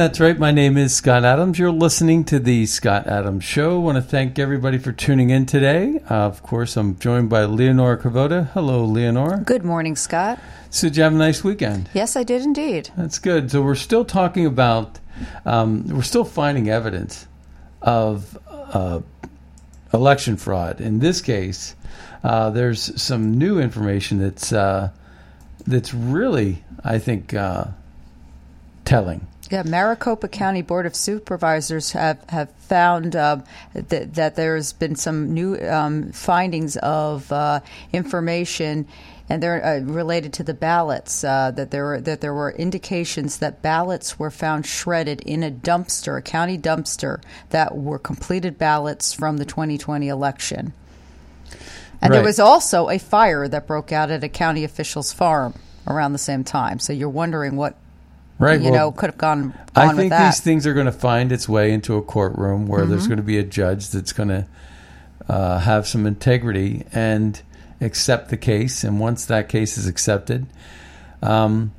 [0.00, 0.38] That's right.
[0.38, 1.58] My name is Scott Adams.
[1.58, 3.74] You're listening to the Scott Adams Show.
[3.76, 6.00] I want to thank everybody for tuning in today.
[6.08, 8.48] Uh, of course, I'm joined by Leonora Cavoda.
[8.52, 9.42] Hello, Leonora.
[9.44, 10.38] Good morning, Scott.
[10.70, 11.90] So, did you have a nice weekend?
[11.92, 12.88] Yes, I did indeed.
[12.96, 13.50] That's good.
[13.50, 14.98] So, we're still talking about,
[15.44, 17.26] um, we're still finding evidence
[17.82, 19.00] of uh,
[19.92, 20.80] election fraud.
[20.80, 21.76] In this case,
[22.24, 24.92] uh, there's some new information that's uh,
[25.66, 27.66] that's really, I think, uh,
[28.86, 29.26] telling.
[29.50, 33.38] Yeah, Maricopa County Board of Supervisors have have found uh,
[33.74, 37.58] that that there's been some new um, findings of uh,
[37.92, 38.86] information,
[39.28, 41.24] and they're uh, related to the ballots.
[41.24, 45.50] Uh, that there were that there were indications that ballots were found shredded in a
[45.50, 50.72] dumpster, a county dumpster, that were completed ballots from the 2020 election.
[52.00, 55.54] And there was also a fire that broke out at a county official's farm
[55.86, 56.78] around the same time.
[56.78, 57.76] So you're wondering what
[58.40, 58.60] Right.
[58.60, 61.30] you well, know could have gone on I think these things are going to find
[61.32, 63.08] its way into a courtroom where there's Mm-hmm.
[63.10, 64.46] going to be a judge that's going to
[65.28, 67.40] uh, have some integrity and
[67.80, 68.82] accept the case.
[68.84, 70.46] And once that case is accepted,
[71.22, 71.72] um,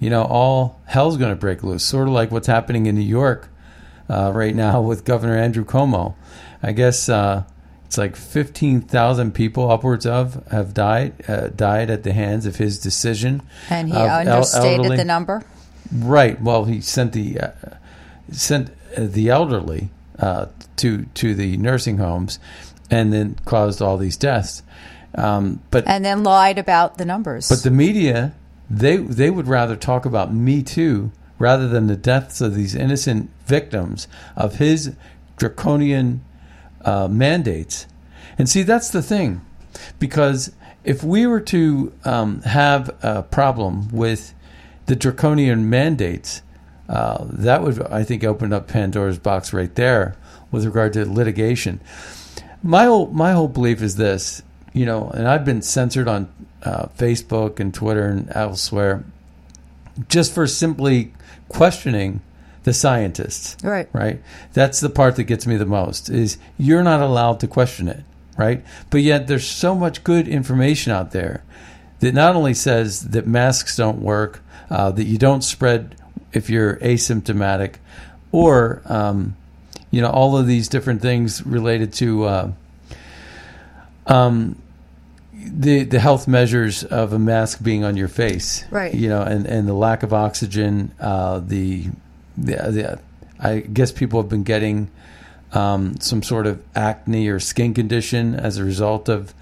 [0.00, 1.84] you know, all hell's going to break loose.
[1.84, 3.48] Sort of like what's happening in New York
[4.08, 6.14] uh, right now with Governor Andrew Cuomo.
[6.62, 7.44] I guess uh,
[7.86, 12.78] it's like 15,000 people, upwards of, have died uh, died at the hands of his
[12.78, 13.42] decision.
[13.70, 15.42] and he el- understated the number.
[15.92, 16.40] Right.
[16.40, 17.50] Well, he sent the uh,
[18.30, 20.46] sent uh, the elderly uh,
[20.76, 22.38] to to the nursing homes,
[22.90, 24.62] and then caused all these deaths.
[25.14, 27.48] Um, but and then lied about the numbers.
[27.48, 28.34] but the media
[28.68, 33.30] they they would rather talk about Me Too rather than the deaths of these innocent
[33.46, 34.94] victims of his
[35.36, 36.24] draconian
[36.84, 37.86] uh, mandates.
[38.38, 39.42] And see, that's the thing,
[39.98, 40.52] because
[40.84, 44.34] if we were to um, have a problem with
[44.86, 46.42] the draconian mandates,
[46.88, 50.16] uh, that would, I think, open up Pandora's box right there
[50.50, 51.80] with regard to litigation.
[52.62, 54.42] My whole my whole belief is this,
[54.72, 59.04] you know, and I've been censored on uh, Facebook and Twitter and elsewhere
[60.08, 61.12] just for simply
[61.48, 62.20] questioning
[62.64, 63.62] the scientists.
[63.62, 63.88] Right.
[63.92, 64.22] Right.
[64.52, 68.04] That's the part that gets me the most is you're not allowed to question it.
[68.36, 68.64] Right.
[68.90, 71.44] But yet there's so much good information out there
[72.04, 75.96] that not only says that masks don't work, uh, that you don't spread
[76.34, 77.76] if you're asymptomatic,
[78.30, 79.34] or um,
[79.90, 82.52] you know all of these different things related to uh,
[84.06, 84.60] um,
[85.32, 88.92] the the health measures of a mask being on your face, Right.
[88.92, 91.86] You know, and, and the lack of oxygen, uh, the,
[92.36, 93.00] the the
[93.40, 94.90] I guess people have been getting
[95.52, 99.32] um, some sort of acne or skin condition as a result of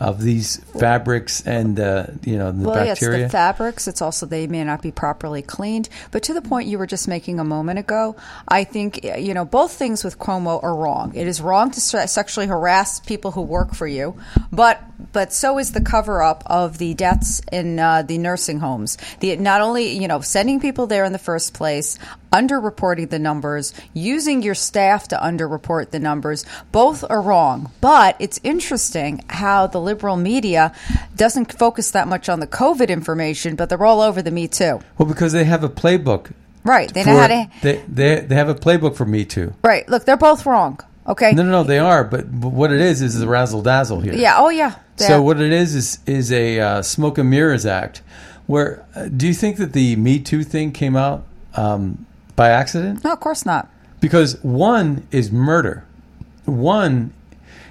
[0.00, 3.86] of these fabrics and uh, you know the well, yeah, it's the fabrics.
[3.86, 5.90] It's also they may not be properly cleaned.
[6.10, 8.16] But to the point you were just making a moment ago,
[8.48, 11.14] I think you know both things with Cuomo are wrong.
[11.14, 14.16] It is wrong to sexually harass people who work for you,
[14.50, 14.82] but
[15.12, 18.96] but so is the cover up of the deaths in uh, the nursing homes.
[19.20, 21.98] The not only you know sending people there in the first place.
[22.32, 26.44] Underreporting the numbers, using your staff to underreport the numbers.
[26.72, 27.72] Both are wrong.
[27.80, 30.74] But it's interesting how the liberal media
[31.16, 34.80] doesn't focus that much on the COVID information, but they're all over the Me Too.
[34.98, 36.32] Well, because they have a playbook.
[36.64, 36.92] Right.
[36.92, 37.50] They know how to.
[37.62, 39.54] They, they they have a playbook for Me Too.
[39.62, 39.88] Right.
[39.88, 40.78] Look, they're both wrong.
[41.06, 41.32] Okay.
[41.32, 42.04] No, no, no, they are.
[42.04, 44.14] But, but what it is is the razzle dazzle here.
[44.14, 44.36] Yeah.
[44.36, 44.76] Oh, yeah.
[44.96, 48.02] So what it is is is a uh, smoke and mirrors act.
[48.46, 51.24] Where uh, do you think that the Me Too thing came out
[51.54, 52.06] um,
[52.40, 53.04] by accident?
[53.04, 53.68] No, of course not.
[54.00, 55.84] Because one is murder.
[56.46, 57.12] One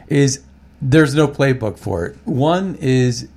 [0.07, 0.43] is
[0.79, 2.15] there's no playbook for it.
[2.23, 3.27] One is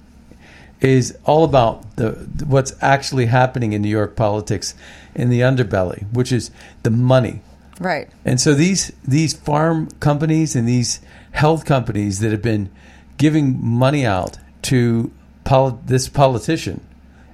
[0.82, 2.10] is all about the
[2.44, 4.74] what's actually happening in New York politics
[5.14, 6.50] in the underbelly, which is
[6.82, 7.40] the money.
[7.80, 8.10] Right.
[8.26, 11.00] And so these these farm companies and these
[11.30, 12.68] health companies that have been
[13.16, 14.36] giving money out
[14.70, 15.10] to
[15.44, 16.82] poli- this politician,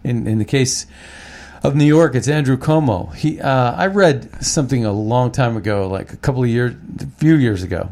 [0.05, 0.87] in in the case
[1.63, 3.15] of New York, it's Andrew Cuomo.
[3.15, 7.07] He uh, I read something a long time ago, like a couple of years, a
[7.19, 7.91] few years ago,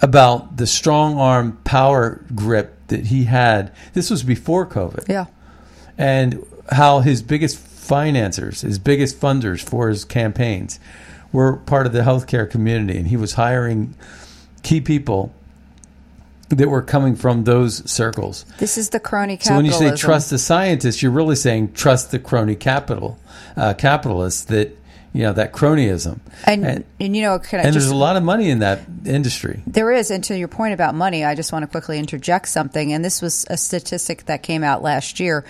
[0.00, 3.72] about the strong arm power grip that he had.
[3.92, 5.26] This was before COVID Yeah.
[5.96, 10.78] and how his biggest financiers, his biggest funders for his campaigns,
[11.32, 13.94] were part of the healthcare community, and he was hiring
[14.62, 15.34] key people
[16.48, 18.44] that were coming from those circles.
[18.58, 22.10] This is the crony So when you say trust the scientists, you're really saying trust
[22.10, 23.18] the crony capital
[23.56, 24.77] uh, capitalists that
[25.12, 26.20] you know that cronyism.
[26.44, 28.60] and, and, and, you know, can I and just there's a lot of money in
[28.60, 29.62] that industry.
[29.66, 32.92] There is, and to your point about money, I just want to quickly interject something.
[32.92, 35.44] And this was a statistic that came out last year.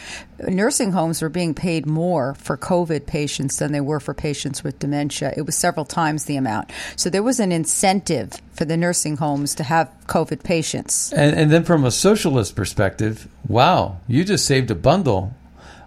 [0.47, 4.79] Nursing homes were being paid more for COVID patients than they were for patients with
[4.79, 5.35] dementia.
[5.37, 6.71] It was several times the amount.
[6.97, 11.13] So there was an incentive for the nursing homes to have COVID patients.
[11.13, 15.35] And, and then from a socialist perspective, wow, you just saved a bundle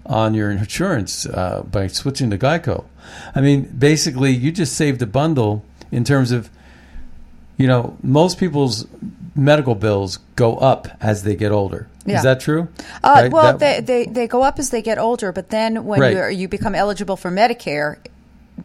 [0.05, 2.85] on your insurance uh, by switching to Geico.
[3.35, 6.49] I mean, basically, you just saved a bundle in terms of,
[7.57, 8.87] you know, most people's
[9.35, 11.87] medical bills go up as they get older.
[12.05, 12.17] Yeah.
[12.17, 12.67] Is that true?
[13.03, 13.31] Uh, Right?
[13.31, 16.13] well, That- they, they, they go up as they get older, but then when Right.
[16.13, 17.97] you're, you become eligible for Medicare,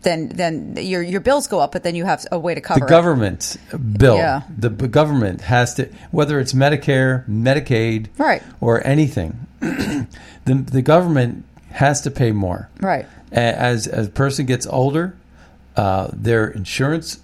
[0.02, 2.80] then then your your bills go up, but then you have a way to cover
[2.80, 2.88] the it.
[2.88, 3.56] government
[3.98, 4.42] bill, Yeah.
[4.58, 8.42] the b- government has to, whether it's Medicare, Medicaid, Right.
[8.60, 10.06] or anything, the
[10.44, 12.68] the government has to pay more.
[12.80, 13.06] Right.
[13.32, 15.14] As as a person gets older,
[15.76, 17.18] uh, their insurance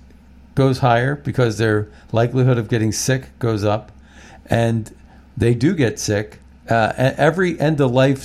[0.54, 3.92] goes higher because their likelihood of getting sick goes up,
[4.46, 4.94] and
[5.36, 6.38] they do get sick.
[6.68, 8.22] Uh, every end of life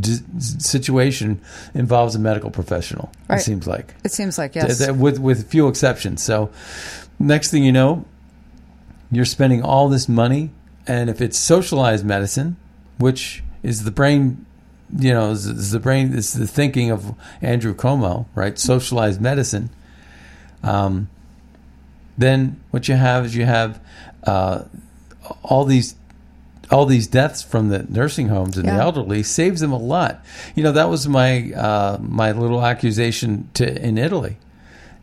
[0.00, 1.40] d- situation
[1.74, 3.10] involves a medical professional.
[3.28, 3.40] Right.
[3.40, 4.78] It seems like It seems like yes.
[4.78, 6.22] th- with with few exceptions.
[6.22, 6.50] So,
[7.18, 8.04] next thing you know,
[9.10, 10.50] you're spending all this money,
[10.86, 12.56] and if it's socialized medicine,
[12.98, 14.44] which is the brain,
[14.96, 18.58] you know, is, the brain is the thinking of Andrew Cuomo, right?
[18.58, 19.70] Socialized medicine.
[20.62, 21.08] Um,
[22.18, 23.80] then what you have is you have
[24.24, 24.64] uh,
[25.42, 25.94] all these
[26.70, 30.24] all these deaths from the nursing homes and the elderly saves them a lot.
[30.54, 34.38] You know that was my uh, my little accusation to in Italy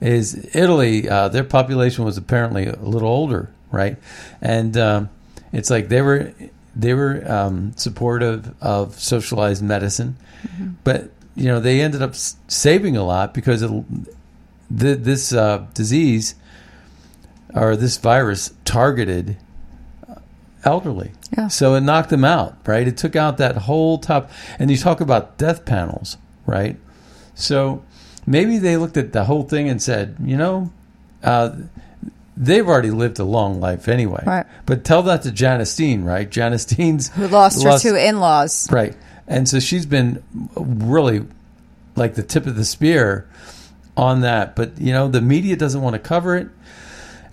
[0.01, 3.97] is Italy uh, their population was apparently a little older, right?
[4.41, 5.09] And um,
[5.53, 6.33] it's like they were
[6.75, 10.17] they were um, supportive of socialized medicine,
[10.83, 16.35] but you know they ended up saving a lot because th- this uh, disease
[17.55, 19.37] or this virus targeted
[20.65, 21.11] elderly.
[21.37, 21.47] Yeah.
[21.47, 22.87] So it knocked them out, right?
[22.87, 24.29] It took out that whole top.
[24.59, 26.77] And you talk about death panels, right?
[27.35, 27.83] So
[28.27, 30.71] maybe they looked at the whole thing and said, you know,
[31.23, 31.55] uh,
[32.37, 34.23] they've already lived a long life anyway.
[34.25, 34.45] Right.
[34.65, 36.29] But tell that to Janice Dean, right?
[36.29, 38.71] Janice Dean's who lost her two in-laws.
[38.71, 38.95] Right.
[39.27, 40.21] And so she's been
[40.55, 41.25] really
[41.95, 43.27] like the tip of the spear
[43.95, 44.55] on that.
[44.55, 46.49] But, you know, the media doesn't want to cover it.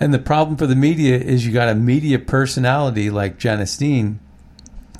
[0.01, 4.19] And the problem for the media is you got a media personality like Janice Dean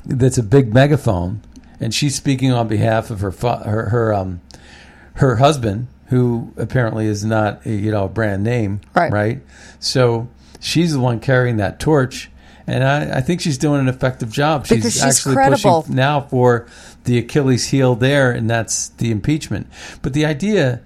[0.05, 1.41] that's a big megaphone,
[1.79, 4.41] and she's speaking on behalf of her her her um
[5.15, 9.11] her husband, who apparently is not a, you know a brand name, Right.
[9.11, 9.41] Right.
[9.79, 10.29] So
[10.59, 12.29] she's the one carrying that torch,
[12.67, 14.67] and I, I think she's doing an effective job.
[14.67, 15.81] Because she's actually credible.
[15.81, 16.67] pushing now for
[17.05, 19.67] the Achilles heel there, and that's the impeachment.
[20.01, 20.81] But the idea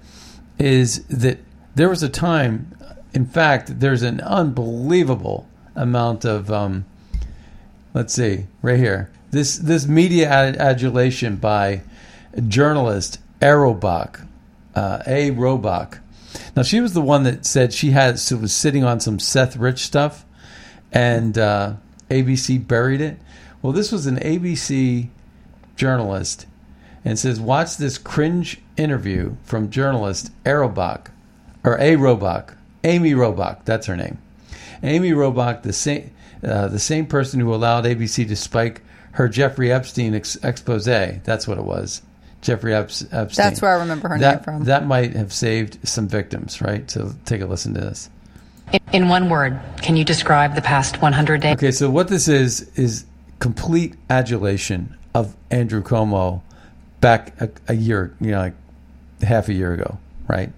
[0.58, 1.38] is that
[1.74, 2.75] there was a time,
[3.16, 6.84] in fact, there's an unbelievable amount of, um,
[7.94, 11.80] let's see, right here, this this media ad- adulation by
[12.46, 14.28] journalist Arobach,
[14.74, 15.30] uh, A.
[15.30, 15.98] Robach.
[16.54, 19.56] Now she was the one that said she had so was sitting on some Seth
[19.56, 20.26] Rich stuff,
[20.92, 21.76] and uh,
[22.10, 23.16] ABC buried it.
[23.62, 25.08] Well, this was an ABC
[25.74, 26.44] journalist,
[27.02, 31.06] and says, "Watch this cringe interview from journalist Arobach,
[31.64, 31.96] or A.
[31.96, 32.55] Robach,
[32.86, 33.64] Amy Robach.
[33.64, 34.18] That's her name.
[34.82, 36.10] Amy Robach, the same
[36.42, 40.84] uh, the same person who allowed ABC to spike her Jeffrey Epstein ex- expose.
[40.84, 42.02] That's what it was.
[42.42, 43.08] Jeffrey Epstein.
[43.10, 44.64] That's where I remember her that, name from.
[44.64, 46.88] That might have saved some victims, right?
[46.90, 48.10] So take a listen to this.
[48.72, 51.54] In, in one word, can you describe the past 100 days?
[51.54, 53.04] Okay, so what this is is
[53.38, 56.42] complete adulation of Andrew Cuomo
[57.00, 58.54] back a, a year, you know, like
[59.22, 60.52] half a year ago, right?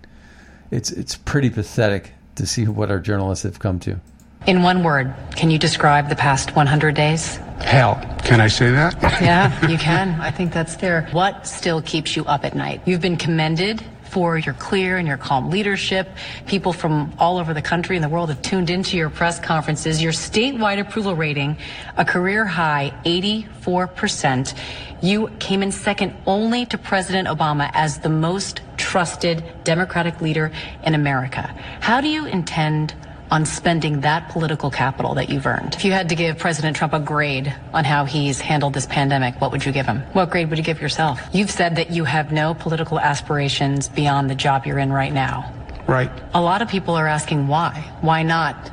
[0.71, 4.01] It's it's pretty pathetic to see what our journalists have come to.
[4.47, 7.37] In one word, can you describe the past 100 days?
[7.61, 8.01] Hell.
[8.25, 8.95] Can I say that?
[9.21, 10.21] Yeah, you can.
[10.21, 11.09] I think that's fair.
[11.13, 12.81] What still keeps you up at night?
[12.87, 16.09] You've been commended for your clear and your calm leadership.
[16.47, 20.03] People from all over the country and the world have tuned into your press conferences.
[20.03, 21.57] Your statewide approval rating,
[21.97, 24.55] a career high 84%.
[25.03, 30.51] You came in second only to President Obama as the most trusted Democratic leader
[30.85, 31.55] in America.
[31.81, 32.95] How do you intend
[33.31, 35.75] on spending that political capital that you've earned.
[35.75, 39.41] If you had to give President Trump a grade on how he's handled this pandemic,
[39.41, 40.01] what would you give him?
[40.15, 41.21] What grade would you give yourself?
[41.33, 45.53] You've said that you have no political aspirations beyond the job you're in right now.
[45.87, 46.11] Right.
[46.35, 47.91] A lot of people are asking why.
[48.01, 48.71] Why not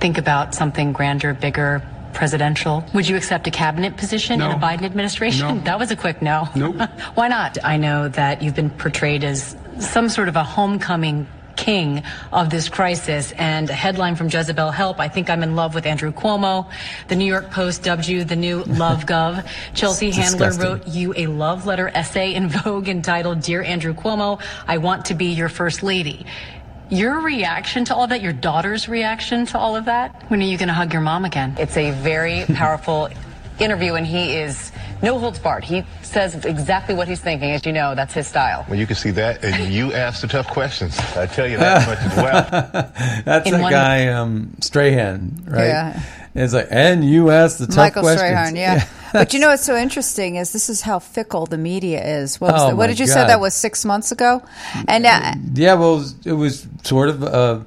[0.00, 2.84] think about something grander, bigger, presidential?
[2.94, 4.50] Would you accept a cabinet position No.
[4.50, 5.56] in the Biden administration?
[5.58, 5.60] No.
[5.64, 6.48] That was a quick no.
[6.54, 6.76] Nope.
[7.14, 7.58] Why not?
[7.64, 11.26] I know that you've been portrayed as some sort of a homecoming
[11.56, 15.74] king of this crisis and a headline from Jezebel Help, I think I'm in love
[15.74, 16.70] with Andrew Cuomo.
[17.08, 19.46] The New York Post dubbed you the new Love Gov.
[19.74, 20.70] Chelsea It's Handler disgusting.
[20.70, 25.14] wrote you a love letter essay in Vogue entitled Dear Andrew Cuomo, I want to
[25.14, 26.26] be your first lady.
[26.88, 30.44] Your reaction to all of that, your daughter's reaction to all of that, when are
[30.44, 31.56] you going to hug your mom again?
[31.58, 33.08] It's a very powerful
[33.58, 34.72] interview, and he is
[35.02, 35.64] no holds barred.
[35.64, 37.50] He says exactly what he's thinking.
[37.52, 38.64] As you know, that's his style.
[38.68, 40.98] Well, you can see that, and you ask the tough questions.
[41.16, 42.92] I tell you that much as well.
[43.24, 45.66] That's In the one- guy um, Strahan, right?
[45.66, 46.02] Yeah.
[46.34, 48.28] It's like, and you asked the tough Michael questions.
[48.28, 48.86] Strahan, yeah.
[49.14, 52.38] but you know what's so interesting is this is how fickle the media is.
[52.38, 52.76] What, was Oh, that?
[52.76, 53.28] what did you say God.
[53.30, 54.42] that was six months ago?
[54.86, 57.60] And uh, Yeah, well, it was, it was sort of uh,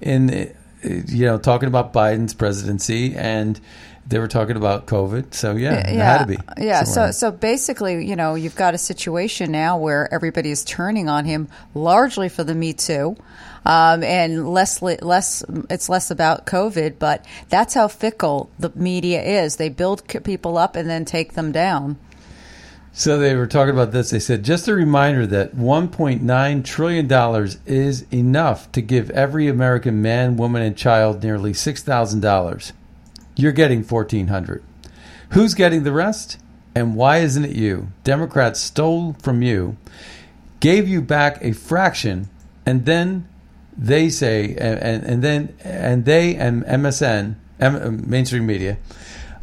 [0.00, 0.46] in, uh,
[0.82, 3.60] you know, talking about Biden's presidency, and
[4.08, 5.34] they were talking about COVID.
[5.34, 6.38] So yeah, it had to be.
[6.58, 6.84] Yeah.
[6.84, 7.12] somewhere.
[7.12, 11.24] So so basically, you know, you've got a situation now where everybody is turning on
[11.24, 13.16] him largely for the Me Too.
[13.66, 19.56] Um, and less, less, it's less about COVID, but that's how fickle the media is.
[19.56, 21.98] They build people up and then take them down.
[22.92, 24.10] So they were talking about this.
[24.10, 30.36] They said, just a reminder that $1.9 trillion is enough to give every American man,
[30.36, 32.72] woman, and child nearly $6,000.
[33.36, 34.62] You're getting 1400
[35.30, 36.38] Who's getting the rest?
[36.74, 37.88] And why isn't it you?
[38.04, 39.76] Democrats stole from you,
[40.60, 42.28] gave you back a fraction,
[42.66, 43.26] and then
[43.76, 48.76] they say, and, and, and then, and they and MSN, M, mainstream media,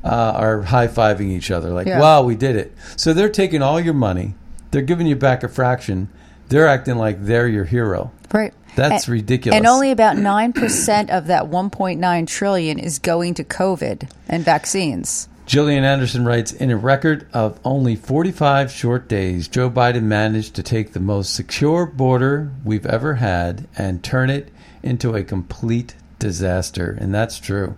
[0.04, 2.00] uh, are high fiving each other like, Yeah.
[2.00, 2.72] wow, we did it.
[2.98, 4.36] So they're taking all your money,
[4.72, 6.10] they're giving you back a fraction,
[6.50, 8.12] they're acting like they're your hero.
[8.32, 8.54] Right.
[8.76, 9.58] That's And- ridiculous.
[9.58, 15.28] And only about 9% of that 1.9 trillion is going to COVID and vaccines.
[15.46, 20.64] Gillian Anderson writes In a record of only 45 short days, Joe Biden managed to
[20.64, 24.50] take the most secure border we've ever had and turn it
[24.82, 26.98] into a complete disaster.
[27.00, 27.76] And that's true.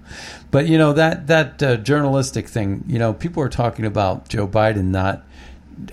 [0.51, 4.47] But, you know, that, that uh, journalistic thing, you know, people are talking about Joe
[4.47, 5.23] Biden not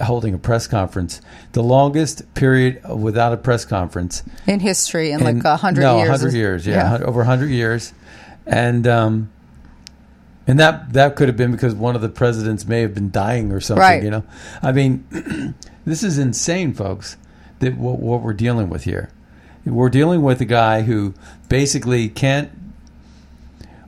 [0.01, 1.21] holding a press conference.
[1.53, 5.97] The longest period without a press conference In history, in in- like a hundred no,
[5.99, 6.09] years.
[6.11, 7.93] 100 years, yeah, hun- over 100 years.
[8.47, 9.31] And um
[10.47, 13.53] and that that could have been because one of the presidents may have been dying
[13.53, 14.03] or something, Right.
[14.03, 14.25] you know.
[14.63, 17.17] I mean, this is insane, folks.
[17.61, 19.11] That what, what we're dealing with here.
[19.65, 21.15] We're dealing with a guy who
[21.49, 22.51] basically can't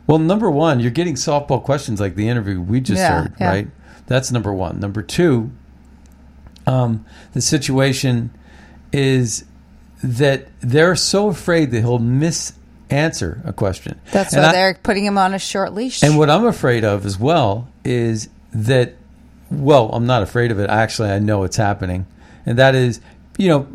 [0.06, 3.48] well, number one, you're getting softball questions like the interview we just Yeah, heard, yeah.
[3.48, 3.68] right?
[4.06, 4.78] That's number one.
[4.78, 5.50] Number two,
[6.66, 8.30] um, the situation
[8.92, 9.44] is
[10.02, 14.00] that they're so afraid that he'll misanswer a question.
[14.12, 16.02] That's And why I- they're putting him on a short leash.
[16.02, 18.94] And what I'm afraid of as well is that,
[19.50, 20.68] well, I'm not afraid of it.
[20.71, 22.06] Actually, I know it's happening.
[22.47, 23.00] And that is,
[23.38, 23.66] you know,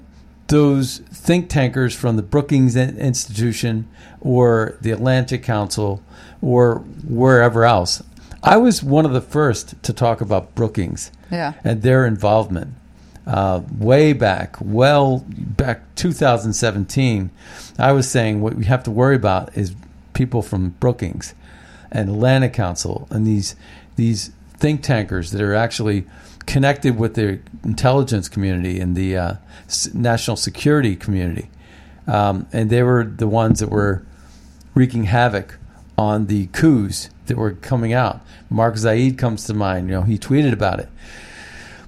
[0.48, 3.88] those think tankers from the Brookings Institution
[4.22, 6.02] or the Atlantic Council
[6.42, 6.76] or
[7.08, 8.02] wherever else.
[8.44, 11.54] I was one of the first to talk about Brookings Yeah.
[11.64, 12.76] and their involvement
[13.28, 17.30] uh, way back, well back 2017.
[17.78, 19.76] I was saying what we have to worry about is
[20.14, 21.34] people from Brookings
[21.92, 23.56] and Atlanta Council and these
[23.96, 26.06] these think tankers that are actually
[26.46, 29.34] connected with the intelligence community and the uh,
[29.94, 31.50] national security community,
[32.08, 34.04] um, and they were the ones that were
[34.74, 35.58] wreaking havoc
[35.98, 38.22] on the coups that were coming out.
[38.50, 39.88] Mark Zaid comes to mind.
[39.88, 40.90] You know, he tweeted about it.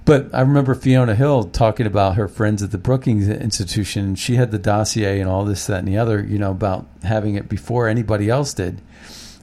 [0.04, 4.16] But I remember Fiona Hill talking about her friends at the Brookings Institution.
[4.16, 7.36] She had the dossier and all this, that, and the other, you know, about having
[7.36, 8.82] it before anybody else did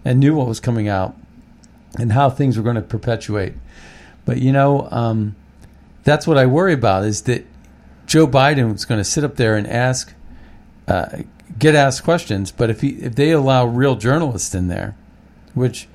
[0.04, 1.16] and knew what was coming out
[1.98, 3.54] and how things were going to perpetuate.
[4.24, 5.36] But, you know, um,
[6.02, 7.46] that's what I worry about is that
[8.06, 10.12] Joe Biden was going to sit up there and ask,
[10.88, 11.22] uh,
[11.56, 12.50] get asked questions.
[12.50, 14.96] But if he, if they allow real journalists in there,
[15.54, 15.88] which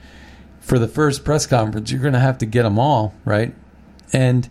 [0.59, 3.53] for the first press conference, you're going to have to get them all, right?
[4.13, 4.47] And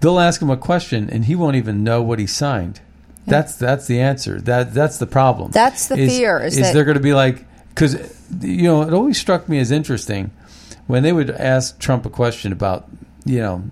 [0.00, 2.80] they'll ask him a question, and he won't even know what he signed.
[3.26, 4.40] That's that's the answer.
[4.40, 5.50] That that's the problem.
[5.50, 7.94] That's the fear, is that- they're going to be like because
[8.40, 10.30] you know it always struck me as interesting
[10.86, 12.88] when they would ask Trump a question about
[13.26, 13.64] you know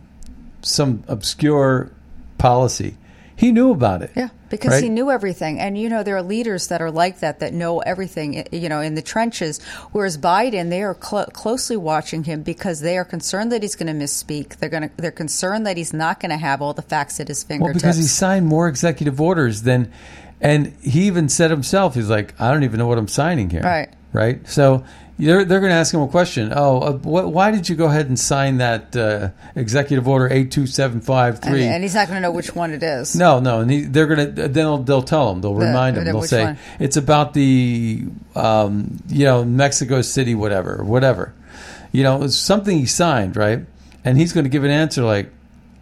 [0.60, 1.90] some obscure
[2.36, 2.98] policy.
[3.38, 4.12] He knew about it.
[4.16, 4.82] Yeah, because right?
[4.82, 5.60] he knew everything.
[5.60, 8.80] And, you know, there are leaders that are like that, that know everything, you know,
[8.80, 9.62] in the trenches.
[9.92, 13.94] Whereas Biden, they are clo- closely watching him because they are concerned that he's going
[13.94, 14.56] to misspeak.
[14.56, 17.28] They're going to, they're concerned that he's not going to have all the facts at
[17.28, 17.82] his fingertips.
[17.82, 19.92] Well, because he signed more executive orders than,
[20.40, 23.62] and he even said himself, he's like, I don't even know what I'm signing here.
[23.62, 23.90] Right.
[24.14, 24.48] Right.
[24.48, 24.82] So
[25.18, 26.52] they're they're going to ask him a question.
[26.54, 30.50] Oh, uh, what, why did you go ahead and sign that uh, executive order eight
[30.50, 31.64] two seven five and, three?
[31.64, 33.16] and he's not going to know which one it is.
[33.16, 34.26] No, no, and he, they're gonna.
[34.26, 35.40] Then they'll, they'll tell him.
[35.40, 36.04] They'll The- remind him.
[36.04, 36.58] They'll say one?
[36.78, 38.04] it's about the,
[38.34, 41.34] um, you know, Mexico City, whatever, whatever.
[41.92, 43.64] You know, it's something he signed, right?
[44.04, 45.30] And he's going to give an answer like,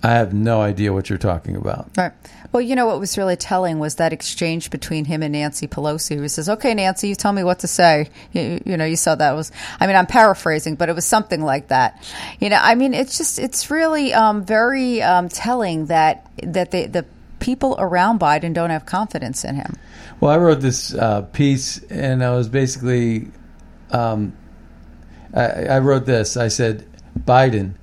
[0.04, 2.12] "I have no idea what you're talking about." Right.
[2.52, 6.16] Well, you know what was really telling was that exchange between him and Nancy Pelosi,
[6.16, 9.16] who says, "Okay, Nancy, you tell me what to say." You, you know, you saw
[9.16, 9.50] that was.
[9.80, 12.00] I mean, I'm paraphrasing, but it was something like that.
[12.38, 16.87] You know, I mean, it's just it's really um, very um, telling that that the
[16.87, 17.06] the
[17.44, 19.75] people around Biden don't have confidence in him.
[20.20, 23.28] Well, I wrote this uh, piece, and I was basically,
[23.90, 24.34] um,
[25.34, 26.37] I, I wrote this.
[26.37, 26.87] I said,
[27.18, 27.75] Biden.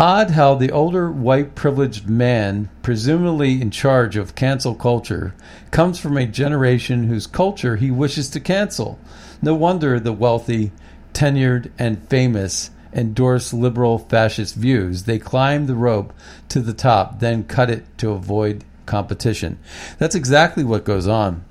[0.00, 5.34] Odd how the older white privileged man, presumably in charge of cancel culture,
[5.70, 8.98] comes from a generation whose culture he wishes to cancel.
[9.42, 10.72] No wonder the wealthy,
[11.12, 15.02] tenured, and famous endorse liberal fascist views.
[15.02, 16.14] They climb the rope
[16.48, 19.58] to the top, then cut it to avoid competition.
[19.98, 21.44] That's exactly what goes on.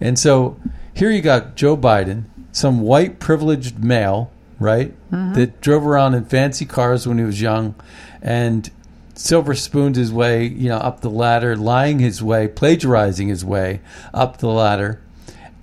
[0.00, 0.60] And so
[0.94, 4.94] here you got Joe Biden, some white privileged male, right,
[5.34, 7.74] that drove around in fancy cars when he was young
[8.22, 8.70] and
[9.14, 13.80] silver spooned his way, you know, up the ladder, lying his way, plagiarizing his way
[14.12, 15.00] up the ladder,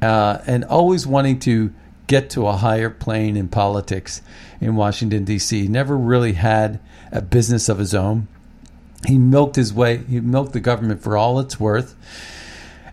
[0.02, 1.74] uh, and always wanting to
[2.08, 4.22] get to a higher plane in politics
[4.60, 5.68] in Washington D.C.
[5.68, 6.80] Never really had
[7.12, 8.28] a business of his own.
[9.08, 9.98] He milked his way.
[9.98, 11.96] He milked the government for all it's worth,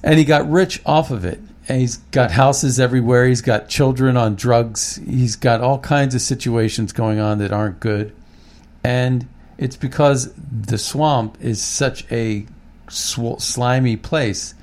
[0.02, 1.40] and he got rich off of it.
[1.70, 3.28] And he's got houses everywhere.
[3.28, 4.96] He's got children on drugs.
[5.06, 8.12] He's got all kinds of situations going on that aren't good,
[8.82, 12.44] and it's because the swamp is such a
[12.88, 14.54] sw- slimy place.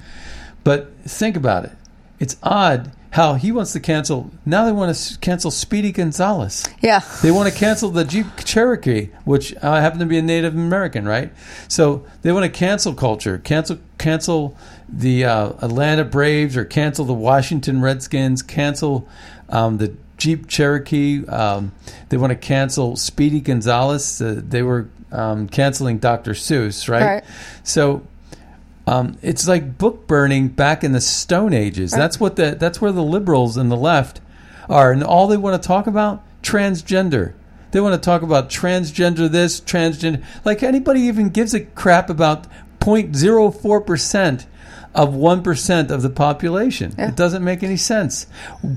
[0.65, 1.71] But think about it.
[2.19, 4.29] It's odd how he wants to cancel.
[4.45, 6.67] Now they want to cancel Speedy Gonzalez.
[6.81, 7.01] Yeah.
[7.21, 10.55] They want to cancel the Jeep Cherokee, which uh, I happen to be a Native
[10.55, 11.31] American, right?
[11.69, 14.57] So they want to cancel culture, cancel cancel
[14.89, 19.07] the uh, Atlanta Braves, or cancel the Washington Redskins, cancel
[19.49, 21.25] um, the Jeep Cherokee.
[21.27, 21.71] Um,
[22.09, 24.21] they want to cancel Speedy Gonzalez.
[24.21, 26.31] Uh, they were um, canceling Dr.
[26.31, 27.03] Seuss, right?
[27.03, 27.23] Right.
[27.63, 28.05] So
[28.87, 31.91] um, it's like book burning back in the Stone Ages.
[31.91, 34.21] That's what the that's where the liberals and the left
[34.69, 37.33] are, and all they want to talk about transgender.
[37.71, 40.23] They want to talk about transgender this, transgender.
[40.45, 42.47] Like anybody even gives a crap about
[42.79, 44.47] 0.04 percent
[44.93, 46.93] of one percent of the population.
[46.97, 48.27] It doesn't make any sense.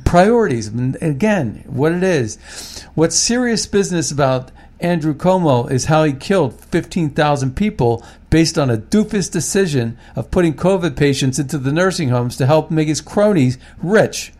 [0.04, 0.68] Priorities.
[1.00, 2.86] Again, what it is.
[2.94, 8.78] What's serious business about Andrew Cuomo is how he killed 15,000 people based on a
[8.78, 13.58] doofus decision of putting COVID patients into the nursing homes to help make his cronies
[13.82, 14.32] rich.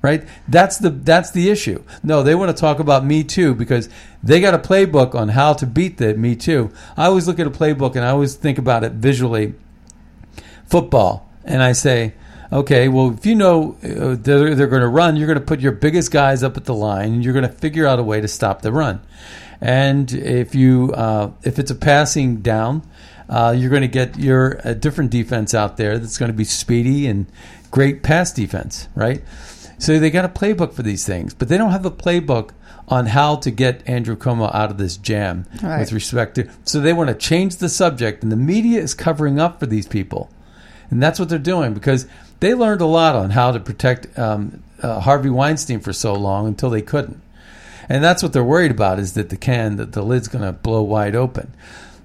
[0.00, 0.28] Right?
[0.46, 1.82] That's the that's the issue.
[2.04, 3.88] No, they want to talk about Me Too because
[4.22, 6.70] they got a playbook on how to beat the Me Too.
[6.96, 9.54] I always look at a playbook and I always think about it visually.
[10.68, 12.14] Football, and I say,
[12.52, 15.60] okay, well, if you know uh, they're, they're going to run, you're going to put
[15.60, 18.20] your biggest guys up at the line, and you're going to figure out a way
[18.20, 19.00] to stop the run.
[19.60, 22.82] And if you uh, if it's a passing down,
[23.28, 26.44] uh, you're going to get your a different defense out there that's going to be
[26.44, 27.26] speedy and
[27.70, 29.22] great pass defense, right?
[29.78, 32.50] So they got a playbook for these things, but they don't have a playbook
[32.88, 35.80] on how to get Andrew Cuomo out of this jam Right.
[35.80, 36.48] with respect to.
[36.64, 39.86] So they want to change the subject, and the media is covering up for these
[39.86, 40.30] people,
[40.90, 42.06] and that's what they're doing because
[42.40, 46.46] they learned a lot on how to protect um, uh, Harvey Weinstein for so long
[46.46, 47.20] until they couldn't,
[47.88, 50.52] and that's what they're worried about is that the can that the lid's going to
[50.52, 51.52] blow wide open,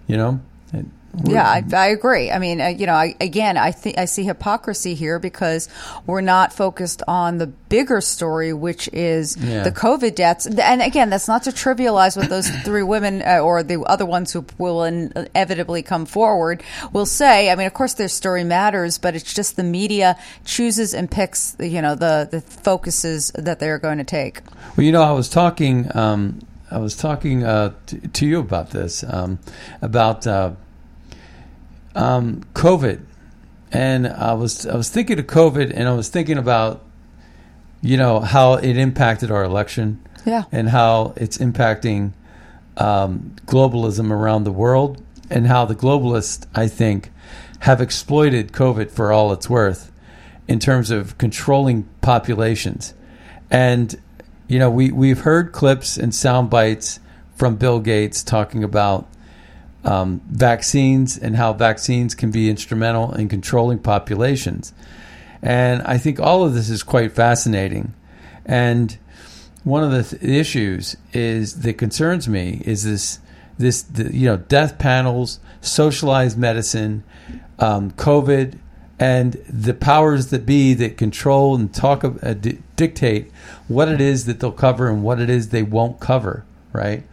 [0.08, 0.40] you know.
[0.72, 0.92] And
[1.26, 2.32] Yeah, I, I agree.
[2.32, 5.70] I mean, uh, you know, I, again, I think I see hypocrisy here because
[6.08, 9.62] we're not focused on the bigger story, which is Yeah.
[9.64, 10.48] the COVID deaths.
[10.48, 14.34] And again, that's not to trivialize what those three women uh, or the other ones
[14.34, 17.52] who will inevitably come forward will say.
[17.52, 21.56] I mean, of course, their story matters, but it's just the media chooses and picks,
[21.60, 24.42] you know, the the focuses that they're going to take.
[24.76, 26.40] Well, you know, I was talking, um,
[26.72, 29.38] I was talking uh, t- to you about this, um,
[29.84, 30.54] about uh,
[31.96, 33.02] um, COVID,
[33.72, 36.82] and I was I was thinking of COVID, and I was thinking about,
[37.82, 40.44] you know, how it impacted our election, Yeah.
[40.52, 42.14] and how it's impacting
[42.78, 47.12] um, globalism around the world, and how the globalists, I think,
[47.60, 49.92] have exploited COVID for all it's worth
[50.48, 52.94] in terms of controlling populations.
[53.50, 53.96] And,
[54.48, 57.00] you know, we, we've heard clips and sound bites
[57.36, 59.08] from Bill Gates talking about
[59.84, 64.74] um, vaccines and how vaccines can be instrumental in controlling populations.
[65.42, 67.94] And I think all of this is quite fascinating.
[68.46, 68.98] And
[69.64, 73.20] one of the th- issues is that concerns me is this
[73.58, 77.04] this the, you know death panels, socialized medicine,
[77.60, 78.58] um, COVID,
[79.00, 83.32] and the powers that be that control and talk of, uh, di- dictate
[83.68, 87.04] what it is that they'll cover and what it is they won't cover, right?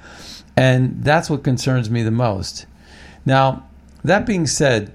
[0.57, 2.67] And that's what concerns me the most.
[3.25, 3.67] Now,
[4.05, 4.93] that being said,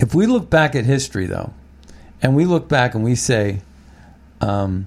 [0.00, 1.52] if we look back at history, though,
[2.22, 3.60] and we look back and we say,
[4.40, 4.86] um,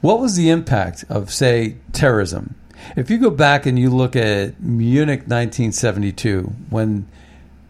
[0.00, 2.54] what was the impact of, say, terrorism?
[2.96, 7.06] If you go back and you look at Munich 1972, when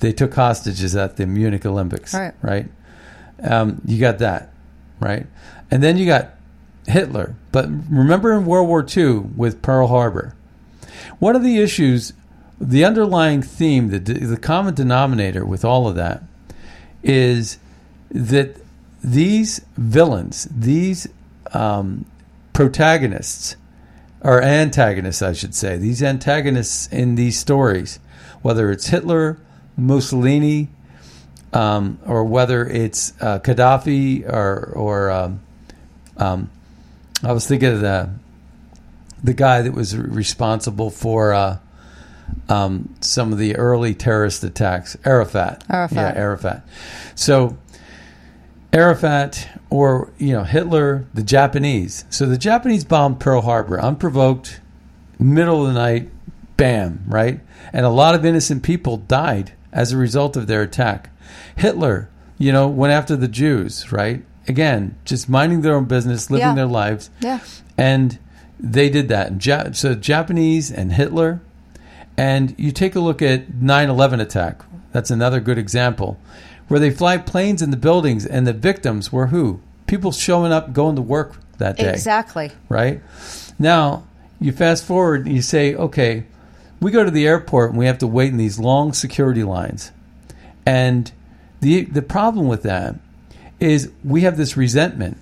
[0.00, 2.34] they took hostages at the Munich Olympics, Right.
[2.42, 2.66] right?
[3.42, 4.52] Um, you got that,
[5.00, 5.26] right?
[5.70, 6.33] And then you got
[6.86, 7.34] Hitler.
[7.52, 10.34] But remember in World War II with Pearl Harbor,
[11.18, 12.12] one of the issues,
[12.60, 16.22] the underlying theme, the, the common denominator with all of that
[17.02, 17.58] is
[18.10, 18.56] that
[19.02, 21.06] these villains, these
[21.52, 22.06] um,
[22.52, 23.56] protagonists,
[24.22, 28.00] or antagonists, I should say, these antagonists in these stories,
[28.40, 29.38] whether it's Hitler,
[29.76, 30.68] Mussolini,
[31.52, 35.40] um, or whether it's uh, Gaddafi, or or um,
[36.16, 36.50] um,
[37.22, 38.10] I was thinking of the
[39.22, 41.58] the guy that was responsible for uh,
[42.48, 45.64] um, some of the early terrorist attacks, Arafat.
[45.70, 46.14] Arafat.
[46.14, 46.68] Yeah, Arafat.
[47.14, 47.56] So
[48.72, 52.04] Arafat or you know Hitler, the Japanese.
[52.10, 54.60] So the Japanese bombed Pearl Harbor unprovoked,
[55.18, 56.10] middle of the night,
[56.56, 57.40] bam, right?
[57.72, 61.10] And a lot of innocent people died as a result of their attack.
[61.56, 64.24] Hitler, you know, went after the Jews, right?
[64.48, 66.54] Again, just minding their own business, living Yeah.
[66.54, 67.10] their lives.
[67.20, 67.38] Yeah.
[67.78, 68.18] And
[68.60, 69.44] they did that.
[69.44, 71.40] Ja- so Japanese and Hitler.
[72.16, 74.62] And you take a look at 9/11 attack.
[74.92, 76.18] That's another good example
[76.68, 79.60] where they fly planes in the buildings and the victims were who?
[79.86, 82.52] People showing up going to work that day Exactly.
[82.68, 83.02] right?
[83.58, 84.04] Now,
[84.40, 86.24] you fast forward and you say, okay,
[86.80, 89.90] we go to the airport and we have to wait in these long security lines.
[90.64, 91.10] And
[91.60, 92.94] the the problem with that
[93.64, 95.16] is we have this resentment.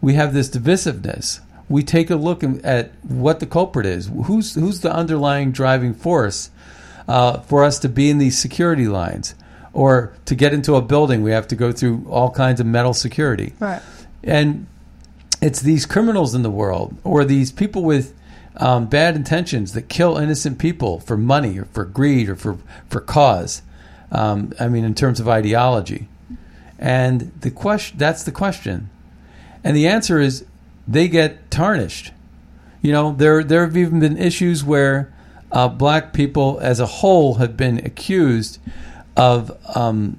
[0.00, 1.40] We have this divisiveness.
[1.68, 4.10] We take a look at what the culprit is.
[4.24, 6.50] Who's who's the underlying driving force
[7.06, 9.34] uh, for us to be in these security lines,
[9.72, 12.94] or to get into a building, we have to go through all kinds of metal
[12.94, 13.82] security Right.
[14.24, 14.66] and
[15.42, 18.14] it's these criminals in the world or these people with
[18.56, 23.00] um, bad intentions that kill innocent people for money or for greed or for for
[23.00, 23.62] cause.
[24.12, 26.08] Um, I mean, in terms of ideology,
[26.80, 28.88] and the question that's the question,
[29.62, 30.46] and the answer is
[30.88, 32.12] they get tarnished.
[32.80, 35.12] You know, there there have even been issues where
[35.52, 38.58] uh, black people as a whole have been accused
[39.14, 40.18] of um,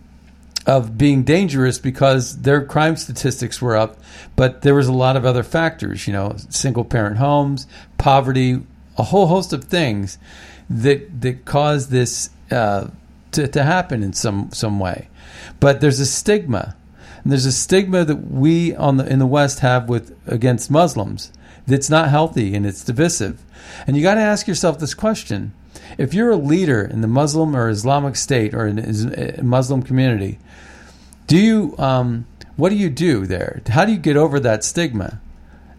[0.67, 3.97] of being dangerous because their crime statistics were up,
[4.35, 7.65] but there was a lot of other factors, you know, single parent homes,
[7.97, 8.61] poverty,
[8.99, 10.19] a whole host of things
[10.69, 12.87] that that caused this uh,
[13.31, 15.09] to to happen in some some way.
[15.59, 16.75] But there's a stigma,
[17.23, 21.31] and there's a stigma that we on the in the West have with against Muslims
[21.67, 23.41] that's not healthy and it's divisive.
[23.85, 25.53] And you got to ask yourself this question:
[25.97, 30.39] If you're a leader in the Muslim or Islamic State or in a Muslim community,
[31.27, 33.61] do you um, what do you do there?
[33.67, 35.19] How do you get over that stigma?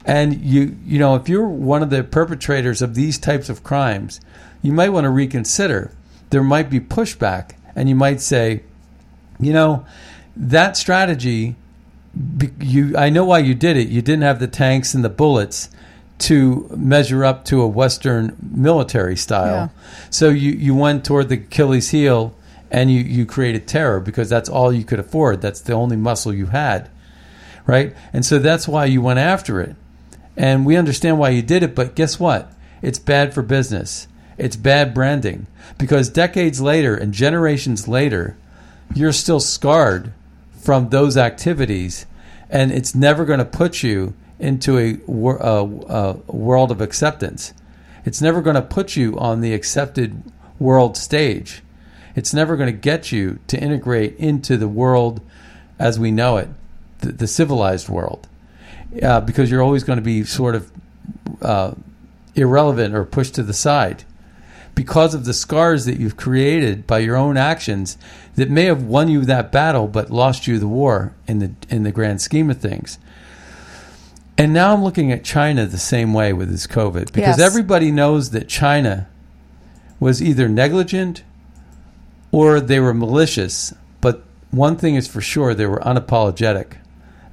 [0.04, 4.20] And you, you know, if you're one of the perpetrators of these types of crimes,
[4.62, 5.92] you might want to reconsider.
[6.32, 8.62] There might be pushback, and you might say,
[9.38, 9.84] you know,
[10.34, 11.56] that strategy.
[12.60, 13.88] You, I know why you did it.
[13.88, 15.68] You didn't have the tanks and the bullets
[16.18, 19.70] to measure up to a Western military style.
[19.74, 19.82] Yeah.
[20.08, 22.34] So you, you went toward the Achilles heel
[22.70, 25.40] and you, you created terror because that's all you could afford.
[25.40, 26.90] That's the only muscle you had.
[27.66, 27.94] Right?
[28.12, 29.74] And so that's why you went after it.
[30.36, 32.52] And we understand why you did it, but guess what?
[32.82, 34.06] It's bad for business.
[34.38, 35.46] It's bad branding
[35.78, 38.36] because decades later and generations later,
[38.94, 40.12] you're still scarred
[40.60, 42.06] from those activities,
[42.50, 47.52] and it's never going to put you into a, a, a world of acceptance.
[48.04, 50.22] It's never going to put you on the accepted
[50.58, 51.62] world stage.
[52.14, 55.20] It's never going to get you to integrate into the world
[55.78, 56.48] as we know it,
[56.98, 58.28] the, the civilized world,
[59.02, 60.70] uh, because you're always going to be sort of
[61.40, 61.72] uh,
[62.34, 64.04] irrelevant or pushed to the side
[64.74, 67.98] because of the scars that you've created by your own actions
[68.36, 71.82] that may have won you that battle but lost you the war in the in
[71.82, 72.98] the grand scheme of things.
[74.38, 77.40] And now I'm looking at China the same way with this COVID because Yes.
[77.40, 79.06] everybody knows that China
[80.00, 81.22] was either negligent
[82.32, 83.74] or they were malicious.
[84.00, 86.74] But one thing is for sure, they were unapologetic.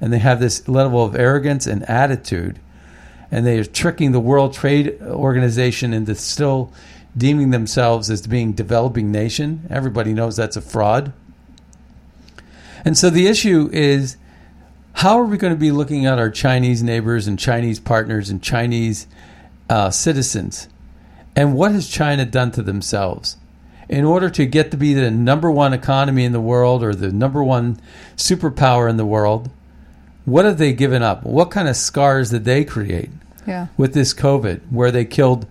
[0.00, 2.58] And they have this level of arrogance and attitude.
[3.30, 6.72] And they are tricking the World Trade Organization into still
[7.16, 9.66] deeming themselves as being developing nation.
[9.70, 11.12] Everybody knows that's a fraud.
[12.84, 14.16] And so the issue is
[14.94, 18.42] how are we going to be looking at our Chinese neighbors and Chinese partners and
[18.42, 19.06] Chinese
[19.68, 20.68] uh, citizens?
[21.36, 23.36] And what has China done to themselves?
[23.88, 27.10] In order to get to be the number one economy in the world or the
[27.12, 27.80] number one
[28.16, 29.50] superpower in the world,
[30.24, 31.24] what have they given up?
[31.24, 33.10] What kind of scars did they create
[33.46, 33.66] Yeah.
[33.76, 35.46] with this COVID, where they killed,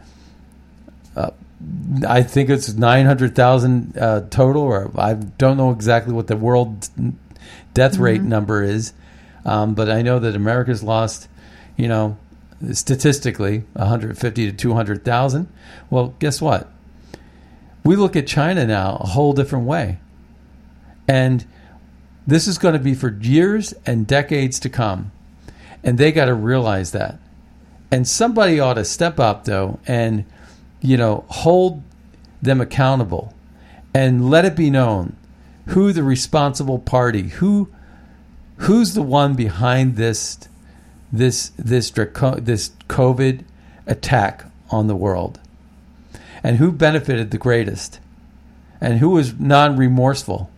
[2.07, 6.87] I think it's 900,000 uh, total, or I don't know exactly what the world
[7.73, 8.93] death rate number is,
[9.45, 11.27] um, but I know that America's lost,
[11.75, 12.17] you know,
[12.71, 15.47] statistically 150 to 200,000.
[15.89, 16.71] Well, guess what?
[17.83, 19.99] We look at China now a whole different way.
[21.07, 21.45] And
[22.27, 25.11] this is going to be for years and decades to come.
[25.83, 27.17] And they got to realize that.
[27.91, 30.25] And somebody ought to step up, though, and,
[30.81, 31.83] you know, hold
[32.41, 33.33] them accountable
[33.93, 35.15] and let it be known
[35.67, 37.69] who the responsible party, who
[38.57, 40.39] who's the one behind this
[41.11, 43.43] this this this COVID
[43.87, 45.39] attack on the world,
[46.43, 47.99] and who benefited the greatest,
[48.81, 50.49] and who was non-remorseful,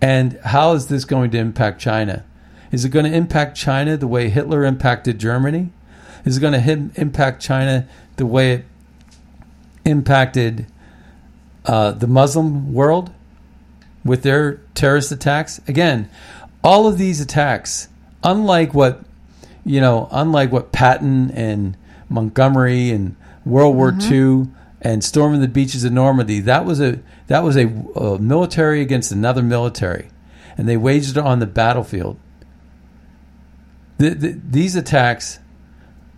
[0.00, 2.24] and how is this going to impact China?
[2.70, 5.70] Is it going to impact China the way Hitler impacted Germany?
[6.24, 8.64] Is it going to impact China the way it
[9.84, 10.66] impacted
[11.64, 13.12] uh, the Muslim world
[14.04, 15.60] with their terrorist attacks?
[15.68, 16.10] Again,
[16.62, 17.88] all of these attacks,
[18.22, 19.02] unlike what
[19.64, 21.76] you know, unlike what Patton and
[22.08, 24.48] Montgomery and World War II
[24.80, 29.12] and storming the beaches of Normandy, that was a that was a, a military against
[29.12, 30.08] another military,
[30.56, 32.18] and they waged it on the battlefield.
[33.98, 35.38] The, the, these attacks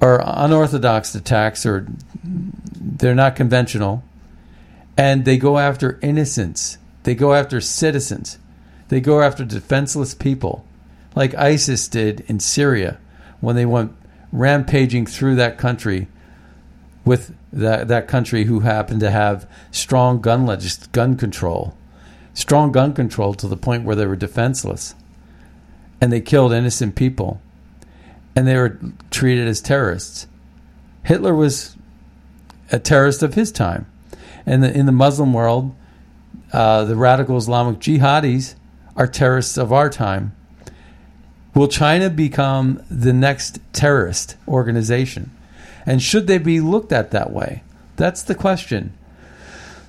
[0.00, 1.86] are unorthodox attacks, or
[2.24, 4.02] they're not conventional,
[4.96, 6.78] and they go after innocents.
[7.02, 8.38] They go after citizens.
[8.88, 10.64] They go after defenseless people,
[11.14, 12.98] like ISIS did in Syria
[13.40, 13.92] when they went
[14.32, 16.08] rampaging through that country
[17.04, 21.76] with that that country who happened to have strong gun legis- gun control,
[22.34, 24.94] strong gun control to the point where they were defenseless,
[26.00, 27.40] and they killed innocent people,
[28.34, 28.78] and they were
[29.10, 30.26] treated as terrorists.
[31.04, 31.76] Hitler was
[32.70, 33.86] a terrorist of his time,
[34.46, 35.74] and the, in the Muslim world,
[36.52, 38.54] uh, the radical Islamic jihadis
[38.96, 40.34] are terrorists of our time.
[41.54, 45.30] Will China become the next terrorist organization?
[45.86, 47.62] And should they be looked at that way?
[47.96, 48.92] That's the question.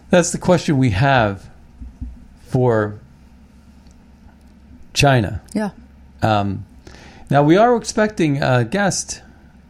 [0.10, 1.50] That's the question we have
[2.48, 3.00] for
[4.94, 5.42] China.
[5.54, 5.72] Yeah.
[6.22, 6.66] Um,
[7.32, 9.22] now we are expecting a guest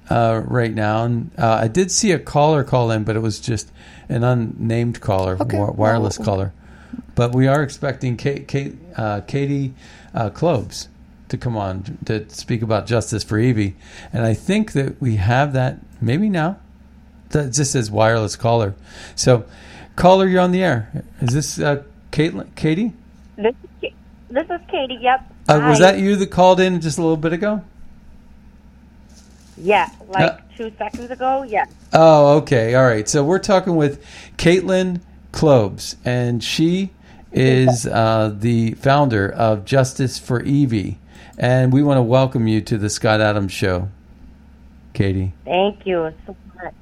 [0.10, 3.39] uh, right now, and uh, I did see a caller call in, but it was
[3.39, 3.71] just
[4.10, 5.58] an unnamed caller, Okay.
[5.58, 6.54] wi- wireless Well- caller.
[7.15, 9.74] But we are expecting Kate, Kate, uh, Katie
[10.13, 10.88] uh, Klobes
[11.30, 13.76] to come on to speak about justice for Evie,
[14.12, 16.58] and I think that we have that maybe now.
[17.30, 18.76] That just says wireless caller.
[19.15, 19.45] So,
[19.95, 21.06] caller, you're on the air.
[21.21, 22.91] Is this uh, Caitlin, Katie?
[23.38, 23.91] This is,
[24.30, 24.97] this is Katie.
[25.00, 25.31] Yep.
[25.52, 27.62] Uh, was that you that called in just a little bit ago?
[29.58, 31.44] Yeah, like Uh, two seconds ago.
[31.44, 31.66] Yeah.
[31.94, 32.74] Oh, okay.
[32.76, 33.08] All right.
[33.08, 34.04] So we're talking with
[34.38, 36.92] Caitlin Klobes, and she
[37.32, 40.98] is uh, the founder of Justice for Evie.
[41.38, 43.90] And we want to welcome you to the Scott Adams Show,
[44.94, 45.34] Katie.
[45.46, 46.74] Thank you so much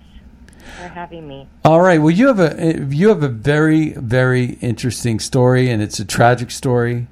[0.59, 1.47] for having me.
[1.63, 1.99] All right.
[2.01, 6.51] Well, you have a you have a very very interesting story, and it's a tragic
[6.51, 7.07] story.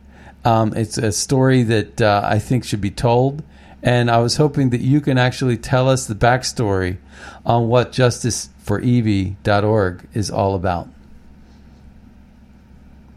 [0.48, 3.44] Um, it's a story that uh, I think should be told,
[3.84, 7.00] and I was hoping that you can actually tell us the backstory
[7.46, 10.88] on what JusticeForEvee.org is all about.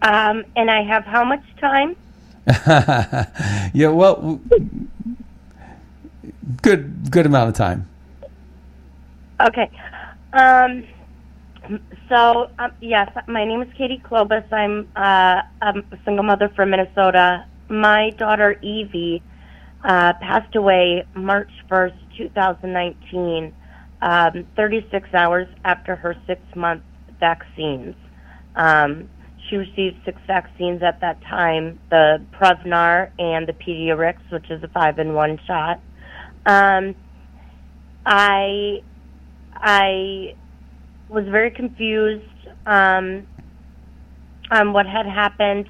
[0.02, 1.94] Um, and I have how much time?
[3.72, 3.90] yeah.
[3.90, 4.40] Well,
[6.62, 7.88] good good amount of time.
[9.40, 9.70] Okay.
[10.32, 10.82] Um,
[12.08, 14.50] so, um, yes, my name is Katie Clobes.
[14.52, 17.44] I'm, uh, a single mother from Minnesota.
[17.68, 19.22] My daughter, Evee,
[19.84, 23.52] uh, passed away March 1st, 2019,
[24.02, 26.82] um, 36 hours after her six month
[27.18, 27.94] vaccines.
[28.56, 29.08] Um,
[29.48, 34.68] she received six vaccines at that time the Prevnar and the Pediarix, which is a
[34.68, 35.80] five in one shot.
[36.46, 36.94] Um,
[38.06, 38.82] I
[39.54, 40.34] I
[41.10, 42.24] was very confused
[42.66, 43.26] um,
[44.50, 45.68] on what had happened.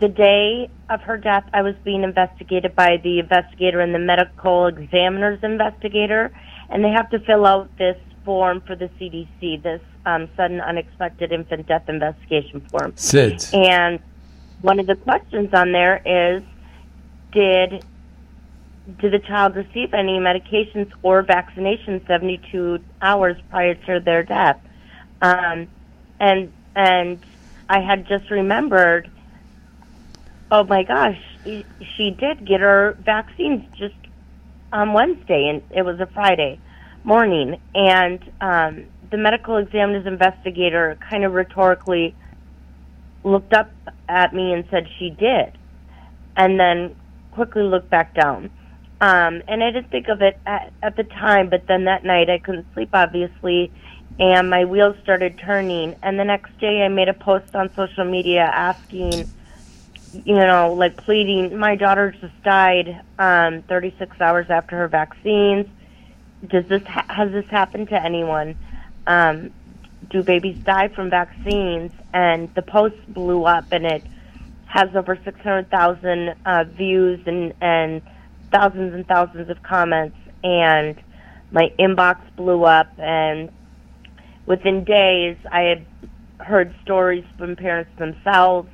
[0.00, 4.66] The day of her death, I was being investigated by the investigator and the medical
[4.66, 6.32] examiner's investigator,
[6.68, 11.32] and they have to fill out this form for the CDC, this um, sudden unexpected
[11.32, 12.92] infant death investigation form.
[12.92, 13.54] SIDS.
[13.54, 14.00] And
[14.62, 16.42] one of the questions on there is,
[17.32, 17.84] did
[18.98, 24.60] did the child receive any medications or vaccinations 72 hours prior to their death?
[25.22, 25.68] Um,
[26.20, 27.24] and and
[27.68, 29.10] I had just remembered,
[30.50, 31.66] oh my gosh, she-
[32.18, 33.94] did get her vaccines just
[34.72, 36.60] on Wednesday, and it was a Friday
[37.04, 37.56] morning.
[37.74, 42.16] And um, the medical examiner's investigator kind of rhetorically
[43.24, 43.72] looked up
[44.08, 45.58] at me and said she did,
[46.36, 46.96] and then
[47.32, 48.50] quickly looked back down.
[49.02, 52.30] Um, and I didn't think of it at, at the time, but then that night
[52.30, 53.72] I couldn't sleep, obviously,
[54.20, 55.96] and my wheels started turning.
[56.04, 59.28] And the next day I made a post on social media asking,
[60.12, 65.66] you know, like pleading, my daughter just died um, 36 hours after her vaccines.
[66.46, 68.56] Does this ha- has this happened to anyone?
[69.08, 69.52] Um,
[70.10, 71.90] do babies die from vaccines?
[72.14, 74.04] And the post blew up, and it
[74.66, 78.00] has over 600,000 uh, views and and
[78.52, 80.16] thousands and thousands of comments.
[80.44, 81.00] And
[81.50, 83.50] my inbox blew up, and
[84.46, 85.86] within days, I had
[86.38, 88.68] heard stories from parents themselves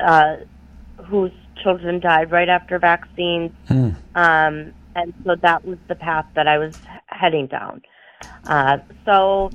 [0.00, 0.36] uh,
[1.04, 3.52] whose children died right after vaccines.
[4.14, 7.82] Um, and so that was the path that I was heading down.
[8.46, 9.50] Uh, so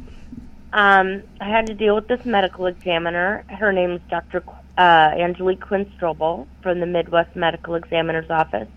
[0.73, 3.43] um, I had to deal with this medical examiner.
[3.49, 4.43] Her name is Dr.
[4.77, 4.81] Uh,
[5.17, 8.67] Angelique Quinn Strobl from the Midwest Medical Examiner's Office.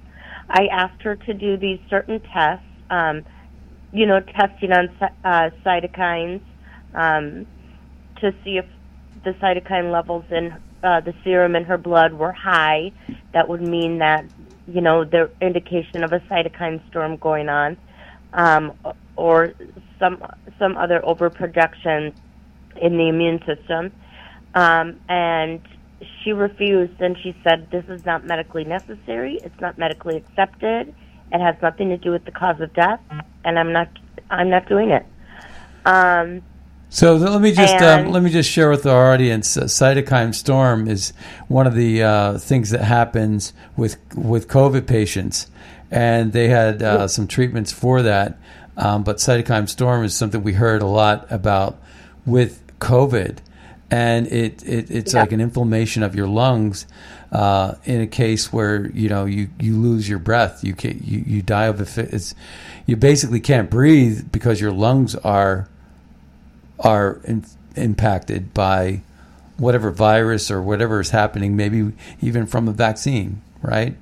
[0.52, 3.24] I asked her to do these certain tests, um,
[3.90, 4.90] you know, testing on
[5.24, 6.42] uh, cytokines
[6.94, 7.46] um,
[8.20, 8.66] to see if
[9.24, 12.92] the cytokine levels in uh, the serum in her blood were high.
[13.32, 14.26] That would mean that,
[14.66, 17.78] you know, the indication of a cytokine storm going on,
[18.34, 18.72] um,
[19.16, 19.54] or
[19.98, 20.22] some
[20.58, 22.12] some other overproduction
[22.80, 23.90] in the immune system.
[24.54, 25.62] Um, and
[26.22, 29.38] she refused, and she said, "This is not medically necessary.
[29.42, 30.94] It's not medically accepted.
[31.32, 33.00] It has nothing to do with the cause of death,
[33.44, 33.88] and I'm not
[34.30, 35.06] I'm not doing it."
[35.84, 36.42] Um,
[36.90, 39.56] So let me just um, let me just share with our audience.
[39.56, 41.14] Uh, cytokine storm is
[41.48, 45.46] one of the uh, things that happens with with COVID patients,
[45.90, 48.36] and they had uh, some treatments for that.
[48.76, 51.80] Um, but cytokine storm is something we heard a lot about
[52.26, 53.38] with COVID,
[53.92, 56.86] and it, it it's like an inflammation of your lungs.
[57.30, 61.22] Uh, in a case where you know you, you lose your breath, you can you,
[61.26, 62.12] you die of it.
[62.12, 62.34] It's
[62.86, 65.68] you basically can't breathe because your lungs are
[66.80, 67.44] are in,
[67.76, 69.02] impacted by
[69.58, 73.96] whatever virus or whatever is happening, maybe even from a vaccine, right?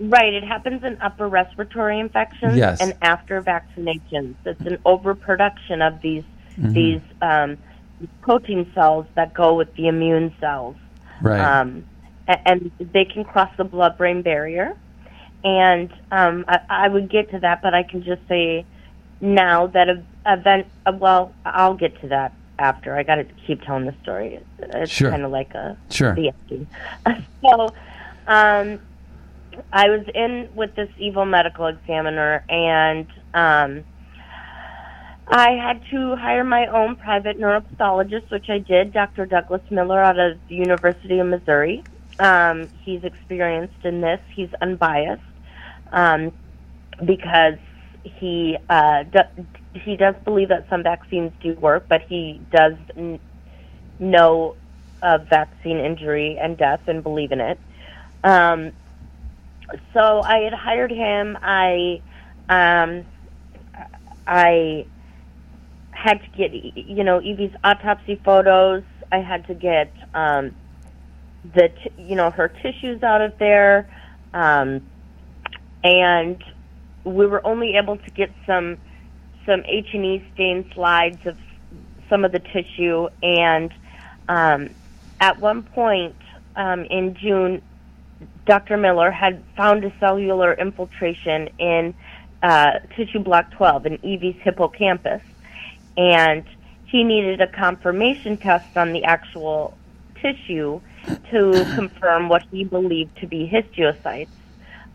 [0.00, 0.34] Right.
[0.34, 2.80] It happens in upper respiratory infections Yes.
[2.80, 4.34] and after vaccinations.
[4.44, 6.24] It's an overproduction of these
[6.58, 6.72] Mm-hmm.
[6.74, 7.56] these um,
[8.20, 10.76] protein cells that go with the immune cells,
[11.20, 11.40] Right.
[11.40, 11.84] um,
[12.26, 14.76] and they can cross the blood-brain barrier.
[15.44, 18.64] And um, I, I would get to that, but I can just say
[19.20, 20.66] now that a, event.
[20.86, 22.96] Uh, well, I'll get to that after.
[22.96, 24.38] I got to keep telling the story.
[24.60, 25.10] It's Sure.
[25.10, 26.14] kind of like a Sure.
[26.14, 26.66] BFD.
[27.42, 27.74] so,
[28.28, 28.78] um,
[29.72, 33.84] I was in with this evil medical examiner, and um,
[35.32, 39.24] I had to hire my own private neuropathologist, which I did, Dr.
[39.24, 41.82] Douglas Miller out of the University of Missouri.
[42.18, 44.20] Um, he's experienced in this.
[44.34, 45.22] He's unbiased
[45.90, 46.32] um,
[47.02, 47.54] because
[48.02, 49.04] he uh,
[49.72, 53.18] he does believe that some vaccines do work, but he does n-
[53.98, 54.54] know
[55.00, 57.58] of vaccine injury and death and believe in it.
[58.22, 58.72] Um,
[59.94, 61.38] so I had hired him.
[61.40, 62.02] I
[62.50, 63.06] um,
[64.26, 64.84] I
[66.02, 68.82] had to get you know Evee's autopsy photos.
[69.12, 70.54] I had to get um,
[71.54, 73.88] the t- you know her tissues out of there,
[74.34, 74.84] um,
[75.84, 76.42] and
[77.04, 78.78] we were only able to get some
[79.46, 81.36] some H and E stain slides of
[82.08, 83.72] some of the tissue, and
[84.28, 84.70] um,
[85.20, 86.16] at one point
[86.56, 87.62] um, in June,
[88.44, 88.76] Dr.
[88.76, 91.94] Miller had found a cellular infiltration in
[92.42, 95.22] uh, tissue block 12 in Evee's hippocampus,
[95.96, 96.44] and
[96.86, 99.76] he needed a confirmation test on the actual
[100.20, 100.80] tissue
[101.30, 104.28] to confirm what he believed to be histiocytes.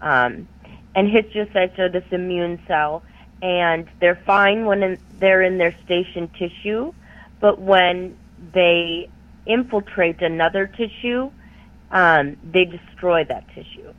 [0.02, 0.48] Um,
[0.95, 3.04] and histiocytes are this immune cell,
[3.41, 6.93] and they're fine when in, they're in their station tissue,
[7.39, 8.18] but when
[8.54, 9.10] they
[9.45, 11.32] infiltrate another tissue,
[11.91, 13.93] um, they destroy that tissue.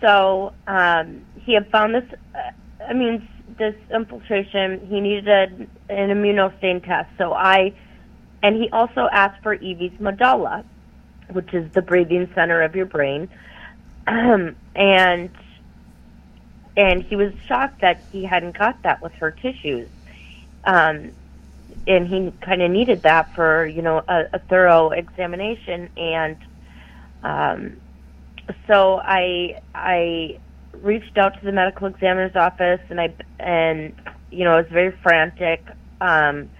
[0.00, 2.04] So um, he had found this.
[2.34, 2.50] Uh,
[2.88, 3.26] I mean,
[3.58, 4.86] this infiltration.
[4.88, 5.42] He needed a,
[5.92, 7.10] an immunostain test.
[7.18, 7.74] So I,
[8.42, 10.64] and he also asked for Evee's medulla,
[11.30, 13.28] which is the breathing center of your brain,
[14.06, 15.30] um, and
[16.76, 19.88] and he was shocked that he hadn't got that with her tissues.
[20.64, 21.10] Um,
[21.88, 26.36] and he kind of needed that for you know a, a thorough examination and
[27.22, 27.76] um,
[28.66, 30.38] so I I
[30.72, 33.94] reached out to the medical examiner's office and I and
[34.30, 35.66] you know I was very frantic
[36.00, 36.50] um,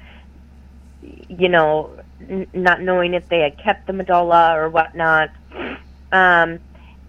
[1.03, 5.31] you know n- not knowing if they had kept the medulla or whatnot
[6.13, 6.59] um,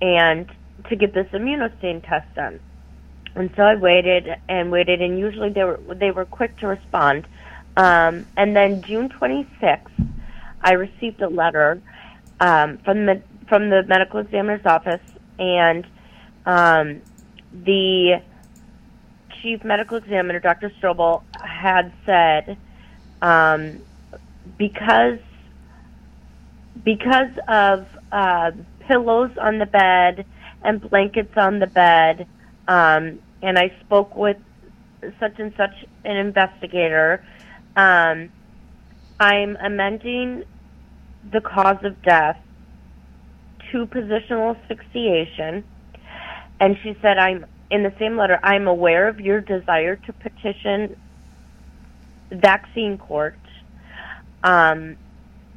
[0.02, 0.50] and
[0.90, 2.60] to get this immunostain test done.
[3.36, 7.28] And so I waited and waited and usually they were they were quick to respond.
[7.78, 10.10] Um, and then June 26th,
[10.62, 11.82] I received a letter
[12.40, 15.02] um, from the from the medical examiner's office,
[15.38, 15.86] and
[16.46, 17.02] um,
[17.52, 18.22] the
[19.42, 20.72] chief medical examiner, Dr.
[20.80, 22.58] Strobl, had said
[23.22, 23.80] um,
[24.58, 25.20] because
[26.84, 28.52] because of uh,
[28.88, 30.26] pillows on the bed
[30.64, 32.28] and blankets on the bed,
[32.68, 34.38] um, and I spoke with
[35.20, 35.74] such and such
[36.06, 37.24] an investigator
[37.76, 38.30] um,
[39.20, 40.44] I'm amending
[41.32, 42.38] the cause of death
[43.72, 45.64] to positional asphyxiation.
[46.60, 50.96] And she said, I'm in the same letter, I'm aware of your desire to petition
[52.32, 53.38] vaccine court.
[54.44, 54.98] Um,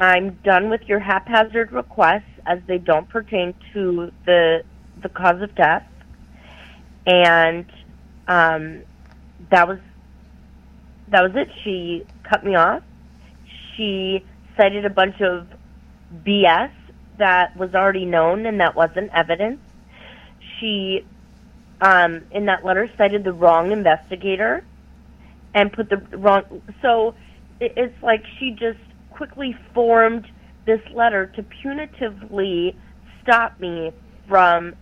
[0.01, 4.65] I'm done with your haphazard requests as they don't pertain to the
[5.01, 5.85] the cause of death.
[7.07, 7.67] And
[8.29, 8.83] um,
[9.51, 9.79] that was
[11.09, 11.49] that was it.
[11.63, 12.83] She cut me off.
[13.77, 14.25] She
[14.57, 15.47] cited a bunch of
[16.25, 16.71] BS
[17.19, 19.61] that was already known and that wasn't evidence.
[20.63, 21.05] She,
[21.81, 24.65] um, in that letter, cited the wrong investigator
[25.55, 26.63] and put the wrong.
[26.81, 27.17] So
[27.61, 28.79] it's like she just
[29.11, 30.27] quickly formed
[30.65, 32.77] this letter to punitively
[33.23, 33.91] stop me
[34.29, 34.77] from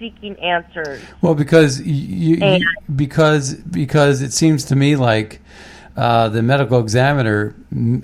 [0.00, 1.00] seeking answers.
[1.22, 5.40] Well, because you, you because because it seems to me like
[5.96, 7.54] uh, the medical examiner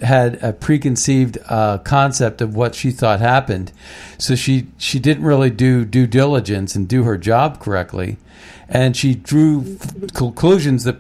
[0.03, 3.73] had a preconceived uh, concept of what she thought happened,
[4.17, 8.17] so she she didn't really do due diligence and do her job correctly,
[8.69, 10.99] and she drew f- conclusions that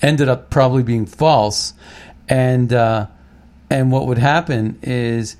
[0.00, 1.74] ended up probably being false,
[2.26, 3.06] and uh,
[3.68, 5.36] and what would happen is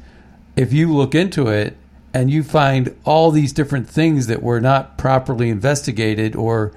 [0.55, 1.77] if you look into it
[2.13, 6.73] and you find all these different things that were not properly investigated or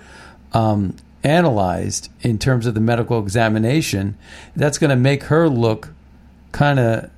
[0.54, 4.18] um, analyzed in terms of the medical examination,
[4.56, 5.94] that's going to make her look
[6.52, 7.10] kind of,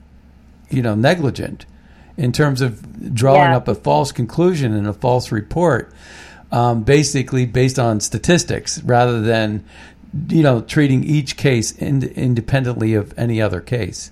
[0.70, 1.66] you know, negligent
[2.18, 3.58] in terms of drawing Yeah.
[3.58, 5.92] up a false conclusion and a false report,
[6.52, 9.64] um, basically based on statistics rather than,
[10.28, 14.12] you know, treating each case ind- independently of any other case.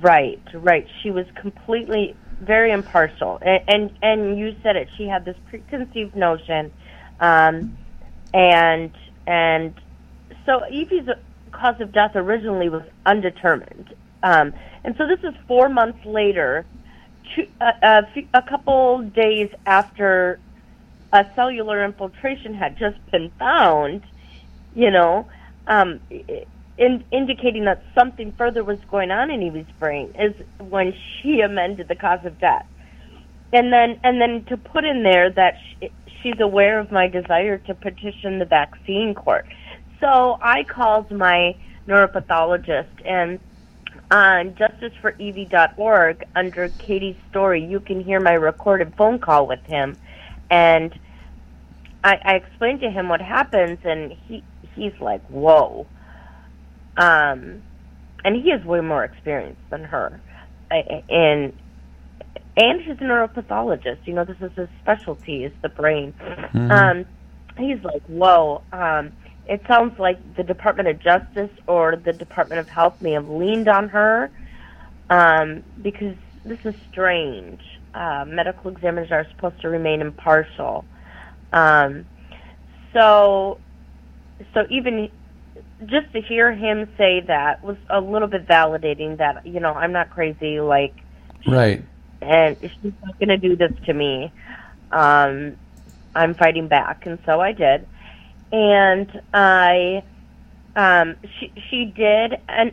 [0.00, 0.86] Right, right.
[1.02, 4.88] She was completely very impartial, and and, and you said it.
[4.96, 6.70] She had this preconceived notion,
[7.20, 7.76] um,
[8.34, 8.90] and
[9.26, 9.72] and
[10.44, 11.08] so Evee's
[11.52, 14.52] cause of death originally was undetermined, um,
[14.84, 16.66] and so this is four months later
[17.34, 18.02] two, uh, a,
[18.34, 20.38] a couple days after
[21.12, 24.02] a cellular infiltration had just been found,
[24.74, 25.26] you know,
[25.68, 26.00] um,
[26.76, 31.88] in, indicating that something further was going on in Evee's brain, is when she amended
[31.88, 32.66] the cause of death,
[33.52, 35.90] and then and then to put in there that she,
[36.24, 39.46] she's aware of my desire to petition the vaccine court.
[40.00, 41.54] So I called my
[41.86, 43.38] neuropathologist and
[44.10, 49.96] on justiceforevee.org under Katie's story, you can hear my recorded phone call with him,
[50.50, 50.92] and
[52.02, 54.42] I, I explained to him what happens, and he
[54.74, 55.86] he's like, "Whoa,"
[56.96, 57.62] um,
[58.24, 60.20] and he has way more experience than her,
[60.70, 61.52] and
[62.56, 64.06] and he's a neuropathologist.
[64.06, 66.14] You know, this is his specialty is the brain.
[66.20, 66.70] Mm-hmm.
[66.70, 67.04] Um,
[67.56, 69.12] he's like, "Whoa." Um,
[69.46, 73.68] it sounds like the Department of Justice or the Department of Health may have leaned
[73.68, 74.30] on her
[75.10, 77.60] um, because this is strange.
[77.94, 80.84] Uh, medical examiners are supposed to remain impartial.
[81.52, 82.06] Um,
[82.92, 83.58] so,
[84.52, 85.10] so even
[85.86, 89.18] just to hear him say that was a little bit validating.
[89.18, 90.60] That you know, I'm not crazy.
[90.60, 90.94] Like,
[91.46, 91.84] right?
[92.24, 94.32] And she's not going to do this to me.
[94.90, 95.56] Um,
[96.14, 97.86] I'm fighting back, and so I did
[98.54, 100.04] and I
[100.76, 102.72] um, she she did and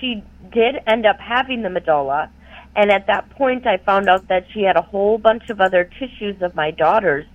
[0.00, 2.30] she did end up having the medulla.
[2.76, 5.84] And at that point, I found out that she had a whole bunch of other
[5.84, 7.26] tissues of my daughter's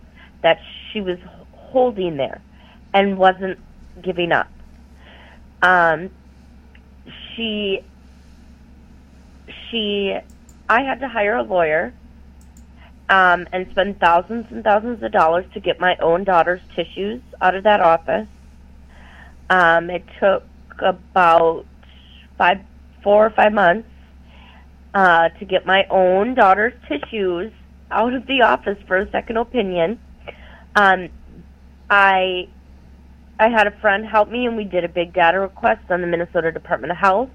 [0.42, 0.60] that
[0.92, 1.18] she was
[1.54, 2.42] holding there
[2.94, 3.58] and wasn't
[4.02, 4.50] giving up.
[5.62, 6.10] Um,
[7.36, 7.84] she,
[9.70, 10.18] she,
[10.70, 11.94] I had to hire a lawyer
[13.10, 17.56] um, and spend thousands and thousands of dollars to get my own daughter's tissues out
[17.56, 18.28] of that office.
[19.50, 20.44] Um, it took
[20.78, 21.66] about
[22.38, 22.60] five,
[23.04, 23.90] four or five months
[24.94, 27.52] uh, to get my own daughter's tissues
[27.90, 30.00] out of the office for a second opinion.
[30.76, 31.10] Um,
[31.90, 32.48] I
[33.40, 36.08] I had a friend help me, and we did a big data request on the
[36.08, 37.30] Minnesota Department of Health,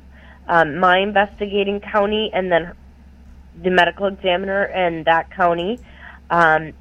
[0.47, 2.73] um, my investigating county, and then
[3.63, 5.79] the medical examiner in that county.
[6.31, 6.73] Um,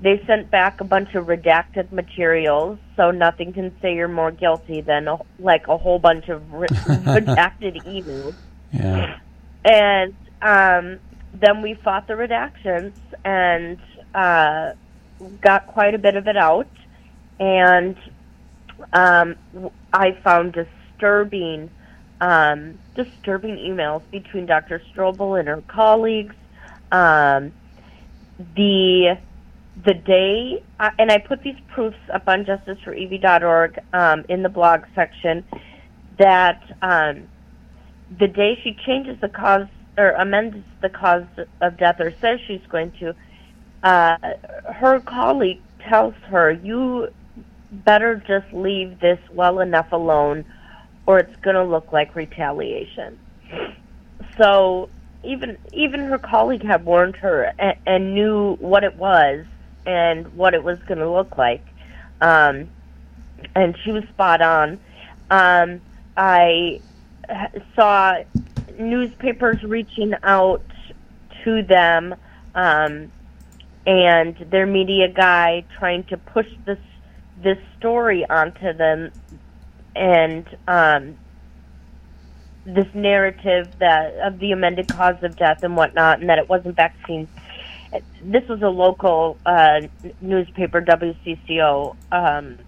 [0.00, 4.80] they sent back a bunch of redacted materials, so nothing can say you're more guilty
[4.80, 8.34] than a, like a whole bunch of re- redacted emails.
[8.72, 9.18] Yeah.
[9.64, 11.00] And um,
[11.34, 12.92] then we fought the redactions
[13.24, 13.78] and
[14.14, 14.72] uh,
[15.40, 16.68] got quite a bit of it out.
[17.40, 17.96] And
[18.92, 19.36] um,
[19.92, 21.70] I found disturbing
[22.20, 24.82] um, disturbing emails between Dr.
[24.92, 26.34] Strobl and her colleagues.
[26.90, 27.52] Um,
[28.56, 29.18] the
[29.84, 34.82] the day, uh, and I put these proofs up on justiceforevee.org um, in the blog
[34.94, 35.44] section,
[36.18, 37.28] that um,
[38.18, 41.24] the day she changes the cause or amends the cause
[41.60, 43.14] of death or says she's going to,
[43.82, 44.16] uh,
[44.72, 47.08] her colleague tells her, you
[47.70, 50.44] better just leave this well enough alone
[51.08, 53.18] or it's going to look like retaliation.
[54.36, 54.90] So
[55.24, 59.46] even even her colleague had warned her and, and knew what it was
[59.86, 61.64] and what it was going to look like,
[62.20, 62.68] um,
[63.54, 64.78] and she was spot on.
[65.30, 65.80] Um,
[66.14, 66.82] I
[67.74, 68.18] saw
[68.78, 70.62] newspapers reaching out
[71.42, 72.14] to them
[72.54, 73.10] um,
[73.86, 76.78] and their media guy trying to push this
[77.42, 79.10] this story onto them
[79.98, 81.16] and um,
[82.64, 86.76] this narrative that of the amended cause of death and whatnot, and that it wasn't
[86.76, 87.28] vaccines.
[88.22, 89.80] This was a local uh,
[90.20, 92.58] newspaper, WCCO, um,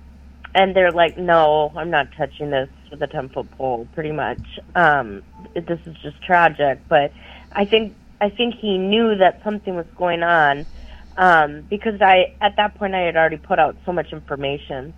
[0.54, 4.40] and they're like, "No, I'm not touching this with a ten foot pole." Pretty much,
[4.74, 5.22] um,
[5.54, 6.80] this is just tragic.
[6.88, 7.12] But
[7.52, 10.66] I think I think he knew that something was going on
[11.16, 14.94] um, because I at that point I had already put out so much information.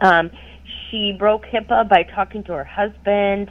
[0.00, 0.30] Um,
[0.90, 3.50] she broke HIPAA by talking to her husband.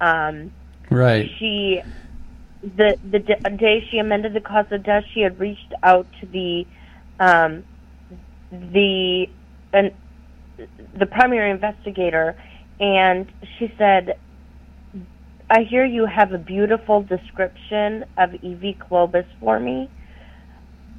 [0.00, 0.52] Um,
[0.90, 1.30] right.
[1.38, 1.82] She
[2.62, 6.66] the the day she amended the cause of death, she had reached out to the
[7.18, 7.64] um,
[8.50, 9.26] the
[9.72, 9.92] and
[10.98, 12.36] the primary investigator,
[12.78, 14.18] and she said,
[15.48, 19.88] "I hear you have a beautiful description of Evee Clobes for me."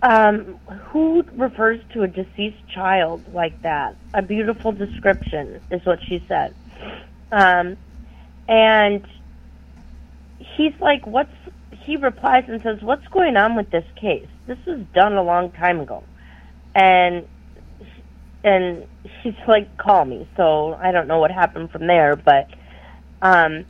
[0.04, 3.96] Um, who refers to a deceased child like that?
[4.14, 6.56] A beautiful description is what she said.
[7.32, 7.78] Um,
[8.48, 9.06] and
[10.40, 11.32] he's like, "What's?"
[11.86, 14.28] He replies and says, "What's going on with this case?
[14.48, 16.04] This was done a long time ago."
[16.74, 17.28] And
[18.44, 18.88] and
[19.22, 22.48] she's like, "Call me." So I don't know what happened from there, but
[23.22, 23.66] um,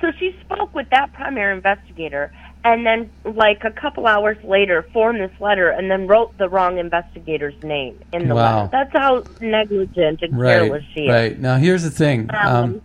[0.00, 2.32] so she spoke with that primary investigator
[2.64, 6.78] and then like a couple hours later formed this letter and then wrote the wrong
[6.78, 8.56] investigator's name in the Wow.
[8.56, 8.68] letter.
[8.72, 11.10] That's how negligent and right, careless she is.
[11.10, 11.38] right.
[11.38, 12.80] Now here's the thing, um,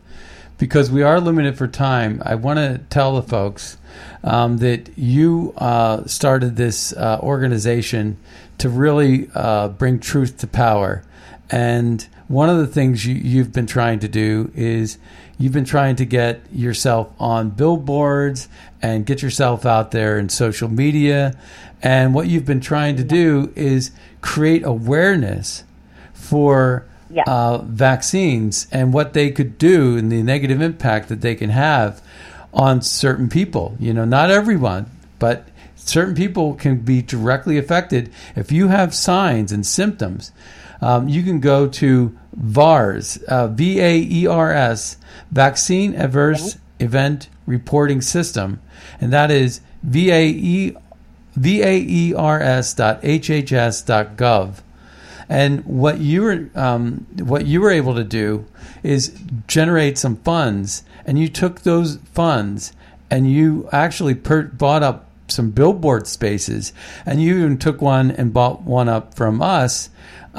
[0.58, 2.22] because we are limited for time.
[2.26, 3.78] I want to tell the folks
[4.24, 8.18] um, that you uh, started this uh, organization
[8.58, 11.04] to really uh, bring truth to power,
[11.50, 14.98] and one of the things you, you've been trying to do is
[15.38, 18.48] you've been trying to get yourself on billboards
[18.82, 21.38] and get yourself out there in social media.
[21.82, 25.64] And what you've been trying to do is create awareness
[26.14, 27.24] for Yeah.
[27.26, 32.02] uh, vaccines and what they could do and the negative impact that they can have
[32.54, 33.76] on certain people.
[33.80, 34.86] You know, not everyone,
[35.18, 38.12] but certain people can be directly affected.
[38.36, 40.32] If you have signs and symptoms,
[40.82, 44.98] um, you can go to VAERS, uh, V A E R S,
[45.32, 48.62] Vaccine Adverse Event Reporting System,
[49.02, 50.76] and that is V A E
[51.36, 54.62] V A E R S dot HHS dot gov.
[55.28, 58.46] And what you were um, what you were able to do
[58.82, 59.18] is
[59.48, 62.74] generate some funds, and you took those funds
[63.12, 66.74] and you actually per- bought up some billboard spaces,
[67.06, 69.90] and you even took one and bought one up from us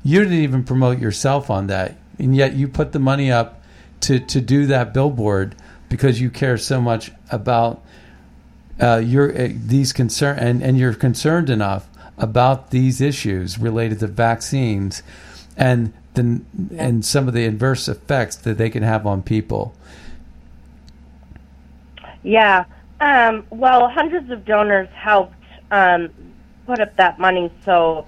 [0.04, 3.62] You didn't even promote yourself on that, and yet you put the money up
[4.00, 5.54] to to do that billboard
[5.88, 7.84] because you care so much about
[8.80, 11.87] uh, your uh, these concern and, and you're concerned enough
[12.18, 15.02] about these issues related to vaccines
[15.56, 16.40] and the
[16.76, 19.74] and some of the adverse effects that they can have on people.
[22.22, 22.64] Yeah.
[23.00, 25.34] Um, well, hundreds of donors helped
[25.70, 26.10] um,
[26.66, 27.52] put up that money.
[27.64, 28.06] So,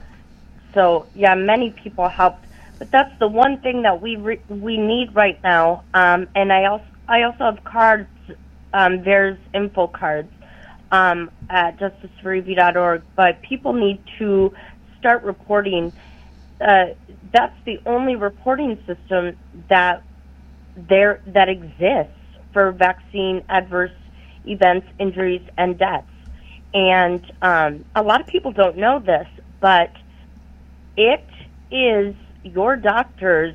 [0.74, 2.44] so yeah, many people helped.
[2.78, 5.84] But that's the one thing that we re- we need right now.
[5.94, 8.08] Um, and I also I also have cards.
[8.72, 10.32] Um, there's info cards
[10.90, 13.02] um, at justiceforevee.org.
[13.16, 14.52] But people need to
[14.98, 15.92] start reporting.
[16.60, 16.86] Uh,
[17.32, 19.36] that's the only reporting system
[19.68, 20.02] that
[20.76, 22.12] there that exists
[22.52, 23.92] for vaccine adverse
[24.44, 26.06] events, injuries, and deaths.
[26.72, 29.26] And um, a lot of people don't know this,
[29.60, 29.92] but
[30.96, 31.24] it
[31.70, 33.54] is your doctor's.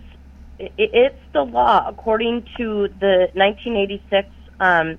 [0.57, 4.29] It's the law according to the 1986
[4.59, 4.97] um,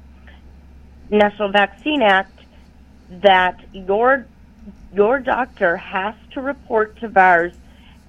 [1.11, 2.33] National Vaccine Act
[3.11, 4.27] that your
[4.93, 7.55] your doctor has to report to VAERS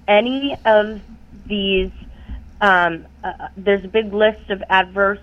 [0.06, 1.00] any of
[1.46, 1.90] these.
[2.60, 5.20] Um, uh, there's a big list of adverse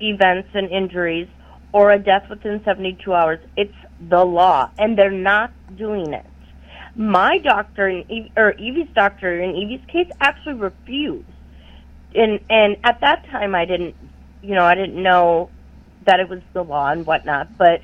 [0.00, 1.28] events and injuries
[1.72, 3.40] or a death within 72 hours.
[3.56, 6.24] It's the law, and they're not doing it.
[6.96, 11.26] My doctor, Eve- or Evee's doctor in Evee's case, actually refused.
[12.14, 13.96] And and at that time, I didn't,
[14.42, 15.50] you know, I didn't know
[16.06, 17.56] that it was the law and whatnot.
[17.56, 17.82] But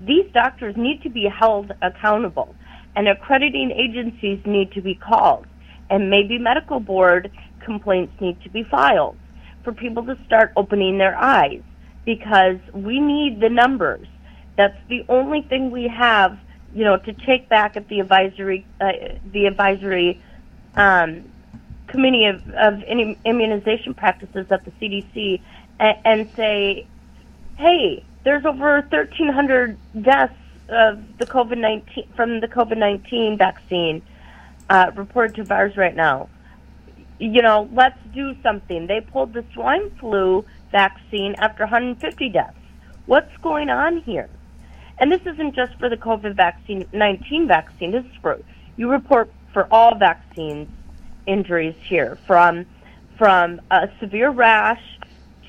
[0.00, 2.54] these doctors need to be held accountable,
[2.96, 5.46] and accrediting agencies need to be called,
[5.88, 7.30] and maybe medical board
[7.60, 9.16] complaints need to be filed
[9.62, 11.62] for people to start opening their eyes
[12.04, 14.06] because we need the numbers.
[14.56, 16.38] That's the only thing we have,
[16.74, 18.92] you know, to take back at the advisory, uh,
[19.32, 20.20] the advisory
[20.76, 21.30] um,
[21.88, 25.40] committee of, of Immu- immunization practices at the CDC,
[25.78, 26.86] and, and say,
[27.60, 30.32] hey, there's over 1,300 deaths
[30.68, 34.02] of the COVID 19 from the COVID 19 vaccine
[34.70, 36.28] uh, reported to VAERS right now.
[37.18, 38.86] You know, let's do something.
[38.86, 42.56] They pulled the swine flu vaccine after 150 deaths.
[43.06, 44.30] What's going on here?
[44.98, 47.90] And this isn't just for the COVID vaccine 19 vaccine.
[47.90, 48.40] This is for
[48.76, 50.68] you report for all vaccines
[51.26, 52.64] injuries here from
[53.18, 54.82] from a severe rash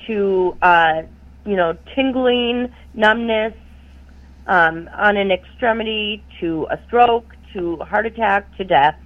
[0.06, 1.02] to uh,
[1.44, 3.54] you know tingling, numbness
[4.46, 8.96] um, on an extremity to a stroke to a heart attack to death.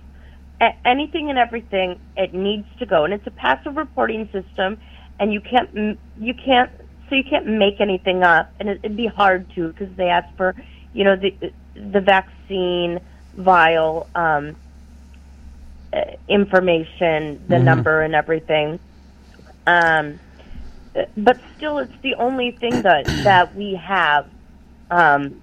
[0.60, 4.78] A- anything and everything it needs to go, and it's a passive reporting system,
[5.18, 6.70] and you can't you can't
[7.08, 10.26] so you can't make anything up, and it, it'd be hard to because they ask
[10.36, 10.54] for
[10.92, 13.00] you know the the vaccine
[13.34, 14.56] vial um,
[15.92, 17.64] uh, information, the Mhm.
[17.64, 18.80] number, and everything.
[19.66, 20.20] Um,
[21.16, 24.28] but still, it's the only thing that that we have,
[24.90, 25.40] um,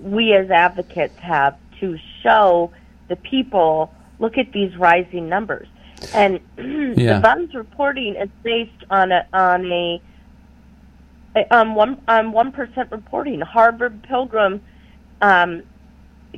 [0.00, 2.72] we as advocates have to show
[3.08, 3.92] the people.
[4.18, 5.68] Look at these rising numbers,
[6.14, 6.40] and
[6.96, 7.18] Yeah.
[7.18, 10.02] the VAERS reporting is based on a on a
[11.50, 13.40] um, one on one percent reporting.
[13.40, 14.62] Harvard Pilgrim
[15.20, 15.62] um,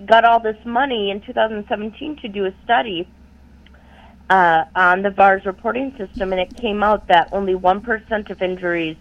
[0.06, 3.08] got all this money in 2017 to do a study
[4.30, 8.42] uh, on the VAERS reporting system, and it came out that only one percent of
[8.42, 8.96] injuries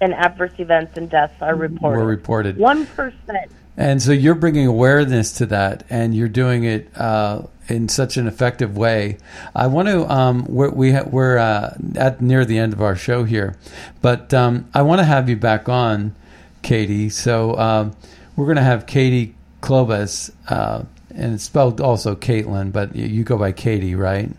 [0.00, 1.98] and adverse events and deaths are reported.
[1.98, 2.56] Were reported.
[2.58, 3.50] One percent.
[3.76, 8.28] And so you're bringing awareness to that, and you're doing it uh, in such an
[8.28, 9.18] effective way.
[9.54, 10.08] I want to.
[10.10, 13.56] Um, we're we ha- we're uh, at near the end of our show here,
[14.00, 16.14] but um, I want to have you back on,
[16.62, 17.08] Katie.
[17.08, 17.96] So um,
[18.36, 20.84] we're going to have Katie Clobes, uh,
[21.14, 24.30] and it's spelled also Caitlin, but you- go by Katie, right?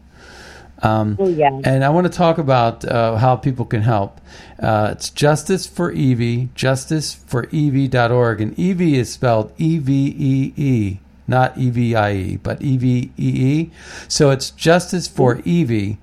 [0.84, 1.58] Um, Oh, yeah.
[1.64, 4.20] And I want to talk about uh, how people can help.
[4.60, 8.42] Uh, it's Justice for Evee, justiceforevee.org.
[8.42, 12.78] And Evee is spelled E V E E, not E V I E, but E
[12.78, 13.72] V E E.
[14.08, 15.98] So it's Justice for Evee,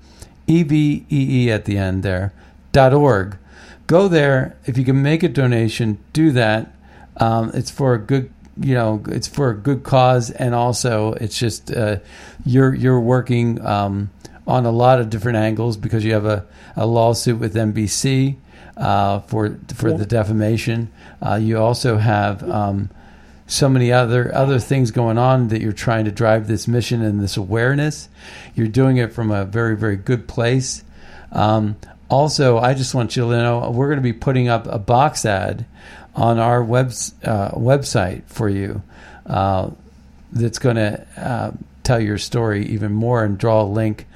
[0.47, 2.33] E V E E at the end there,
[2.71, 3.37] dot org.
[3.87, 4.55] Go there.
[4.65, 6.73] If you can make a donation, do that.
[7.17, 11.37] Um, it's for a good you know it's for a good cause and also it's
[11.37, 11.97] just uh,
[12.45, 14.09] you're you're working um,
[14.47, 16.45] on a lot of different angles because you have a,
[16.75, 18.35] a lawsuit with NBC
[18.77, 20.91] uh, for for the defamation.
[21.21, 22.89] Uh, you also have um,
[23.47, 27.21] so many other other things going on that you're trying to drive this mission and
[27.21, 28.09] this awareness.
[28.55, 30.83] You're doing it from a very very good place.
[31.31, 31.77] Um,
[32.09, 35.25] also, I just want you to know we're going to be putting up a box
[35.25, 35.65] ad
[36.15, 36.87] on our web
[37.23, 38.81] uh, website for you.
[39.25, 39.71] Uh,
[40.31, 41.51] that's going to uh,
[41.83, 44.07] tell your story even more and draw a link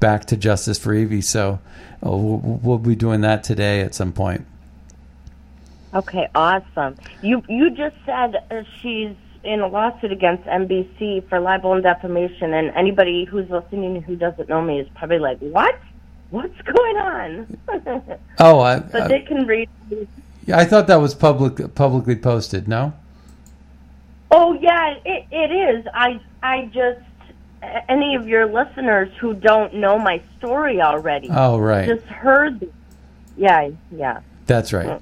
[0.00, 1.20] back to Justice for Evee.
[1.20, 1.60] So
[2.04, 4.46] uh, we'll, we'll be doing that today at some point.
[5.94, 6.96] Okay, awesome.
[7.22, 12.52] You you just said uh, she's in a lawsuit against NBC for libel and defamation,
[12.52, 15.78] and anybody who's listening who doesn't know me is probably like, "What?
[16.30, 17.58] What's going on?"
[18.38, 19.70] Oh, I, but I, they can read.
[20.52, 22.68] I thought that was public publicly posted.
[22.68, 22.92] No.
[24.30, 25.86] Oh yeah, it it is.
[25.92, 27.00] I I just
[27.88, 31.28] any of your listeners who don't know my story already.
[31.30, 31.88] Oh, right.
[31.88, 32.60] Just heard.
[32.60, 32.70] The,
[33.36, 34.20] yeah, yeah.
[34.46, 35.00] That's right.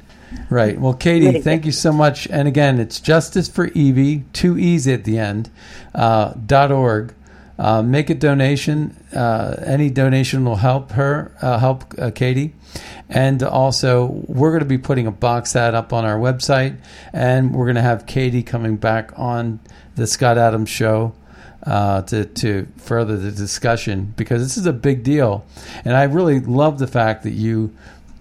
[0.50, 0.80] Right.
[0.80, 2.26] Well, Katie, thank you so much.
[2.28, 5.50] And again, it's Justice for Evee, two E's at the end,
[5.94, 7.14] uh, dot org.
[7.58, 8.96] Uh, make a donation.
[9.14, 12.54] Uh, any donation will help her, uh, help uh, Katie.
[13.08, 16.76] And also, we're going to be putting a box ad up on our website,
[17.12, 19.60] and we're going to have Katie coming back on
[19.94, 21.14] the Scott Adams Show
[21.64, 25.44] uh, to to further the discussion because this is a big deal,
[25.84, 27.74] and I really love the fact that you,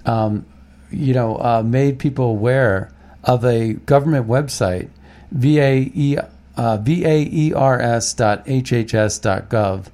[0.05, 0.45] um,
[0.91, 2.91] you know, uh, made people aware
[3.23, 4.89] of a government website,
[5.31, 9.88] VAE uh, VAERS dot HHS dot gov,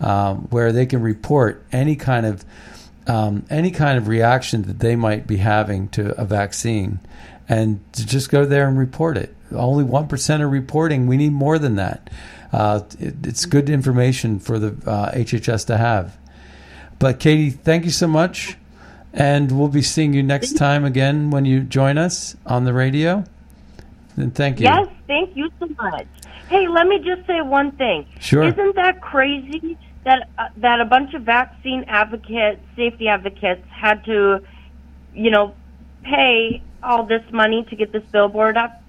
[0.00, 2.44] um, where they can report any kind of
[3.06, 7.00] um, any kind of reaction that they might be having to a vaccine,
[7.48, 9.34] and to just go there and report it.
[9.52, 11.06] Only one percent are reporting.
[11.06, 12.10] We need more than that.
[12.52, 16.16] Uh, it, it's good information for the uh, HHS to have.
[16.98, 18.56] But Katie, thank you so much,
[19.12, 23.24] and we'll be seeing you next time again when you join us on the radio.
[24.16, 24.64] And thank you.
[24.64, 26.06] Yes, thank you so much.
[26.48, 28.06] Hey, let me just say one thing.
[28.20, 28.44] Sure.
[28.44, 34.40] Isn't that crazy that uh, that a bunch of vaccine advocates, safety advocates, had to,
[35.12, 35.54] you know,
[36.02, 38.82] pay all this money to get this billboard up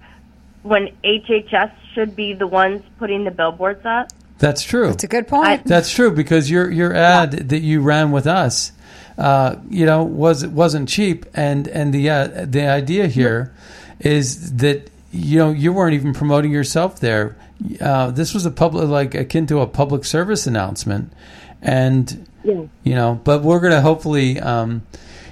[0.62, 4.08] when HHS should be the ones putting the billboards up?
[4.38, 4.88] That's true.
[4.88, 5.64] That's a good point.
[5.64, 8.72] That's true because your your ad that you ran with us,
[9.18, 13.52] uh, you know, was wasn't cheap, and and the uh, the idea here
[13.98, 17.36] is that you know you weren't even promoting yourself there.
[17.80, 21.12] Uh, this was a public like akin to a public service announcement,
[21.60, 22.64] and Yeah.
[22.82, 24.40] you know, but we're going to hopefully.
[24.40, 24.82] Um,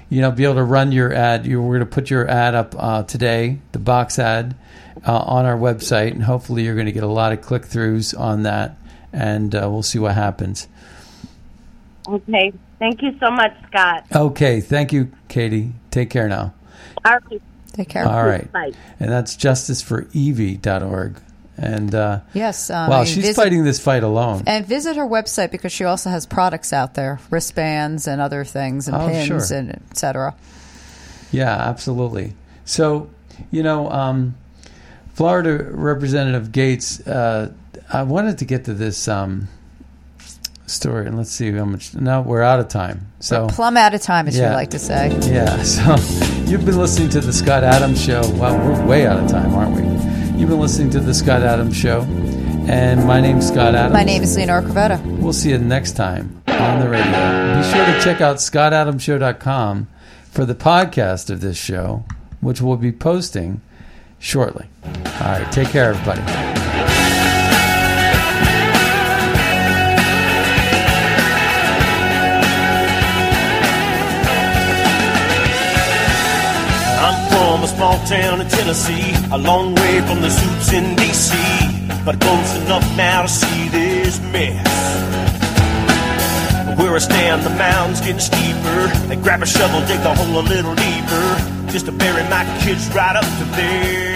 [0.09, 1.45] you know, be able to run your ad.
[1.45, 4.55] You, we're going to put your ad up uh, today, the box ad,
[5.07, 8.13] uh, on our website, and hopefully you're going to get a lot of click throughs
[8.19, 8.75] on that,
[9.13, 10.67] and uh, we'll see what happens.
[12.05, 12.51] Okay.
[12.77, 14.05] Thank you so much, Scott.
[14.13, 15.71] Okay, thank you, Katie.
[15.91, 16.53] Take care now.
[17.05, 17.41] All right.
[17.73, 18.05] Take care.
[18.07, 18.71] All right, Bye.
[18.99, 21.15] and that's justiceforevee.org.
[21.57, 22.69] And uh, Yes.
[22.69, 24.43] Um, wow, she's visit- fighting this fight alone.
[24.47, 28.87] And visit her website because she also has products out there, wristbands and other things,
[28.87, 29.57] and Oh, pins sure.
[29.57, 30.33] and et cetera.
[31.31, 32.33] Yeah, absolutely.
[32.65, 33.09] So,
[33.51, 34.35] you know, um,
[35.13, 37.51] Florida Representative Gaetz, uh,
[37.93, 39.47] I wanted to get to this um,
[40.65, 41.93] story, and let's see how much.
[41.93, 43.11] No, we're out of time.
[43.19, 44.49] So, Plumb out of time, as Yeah.
[44.49, 45.15] you like to say.
[45.31, 45.61] yeah.
[45.63, 45.95] So,
[46.51, 48.19] you've been listening to the Scott Adams Show.
[48.33, 49.83] Well, we're way out of time, aren't we?
[50.37, 52.01] You've been listening to the Scott Adams Show,
[52.67, 53.93] and my name's Scott Adams.
[53.93, 55.01] My name is Leonora Cravetta.
[55.19, 57.05] We'll see you next time on the radio.
[57.05, 59.87] Be sure to check out scottadamshow.com
[60.29, 62.03] for the podcast of this show,
[62.41, 63.61] which we'll be posting
[64.19, 64.67] shortly.
[64.83, 66.50] All right, take care, everybody.
[77.41, 81.33] From a small town in Tennessee, a long way from the suits in D.C.
[82.05, 84.67] But close enough now to see this mess.
[86.77, 88.81] Where I stand, the mound's getting steeper.
[89.09, 91.25] They grab a shovel, dig the hole a little deeper,
[91.73, 94.10] just to bury my kids right up to their neck.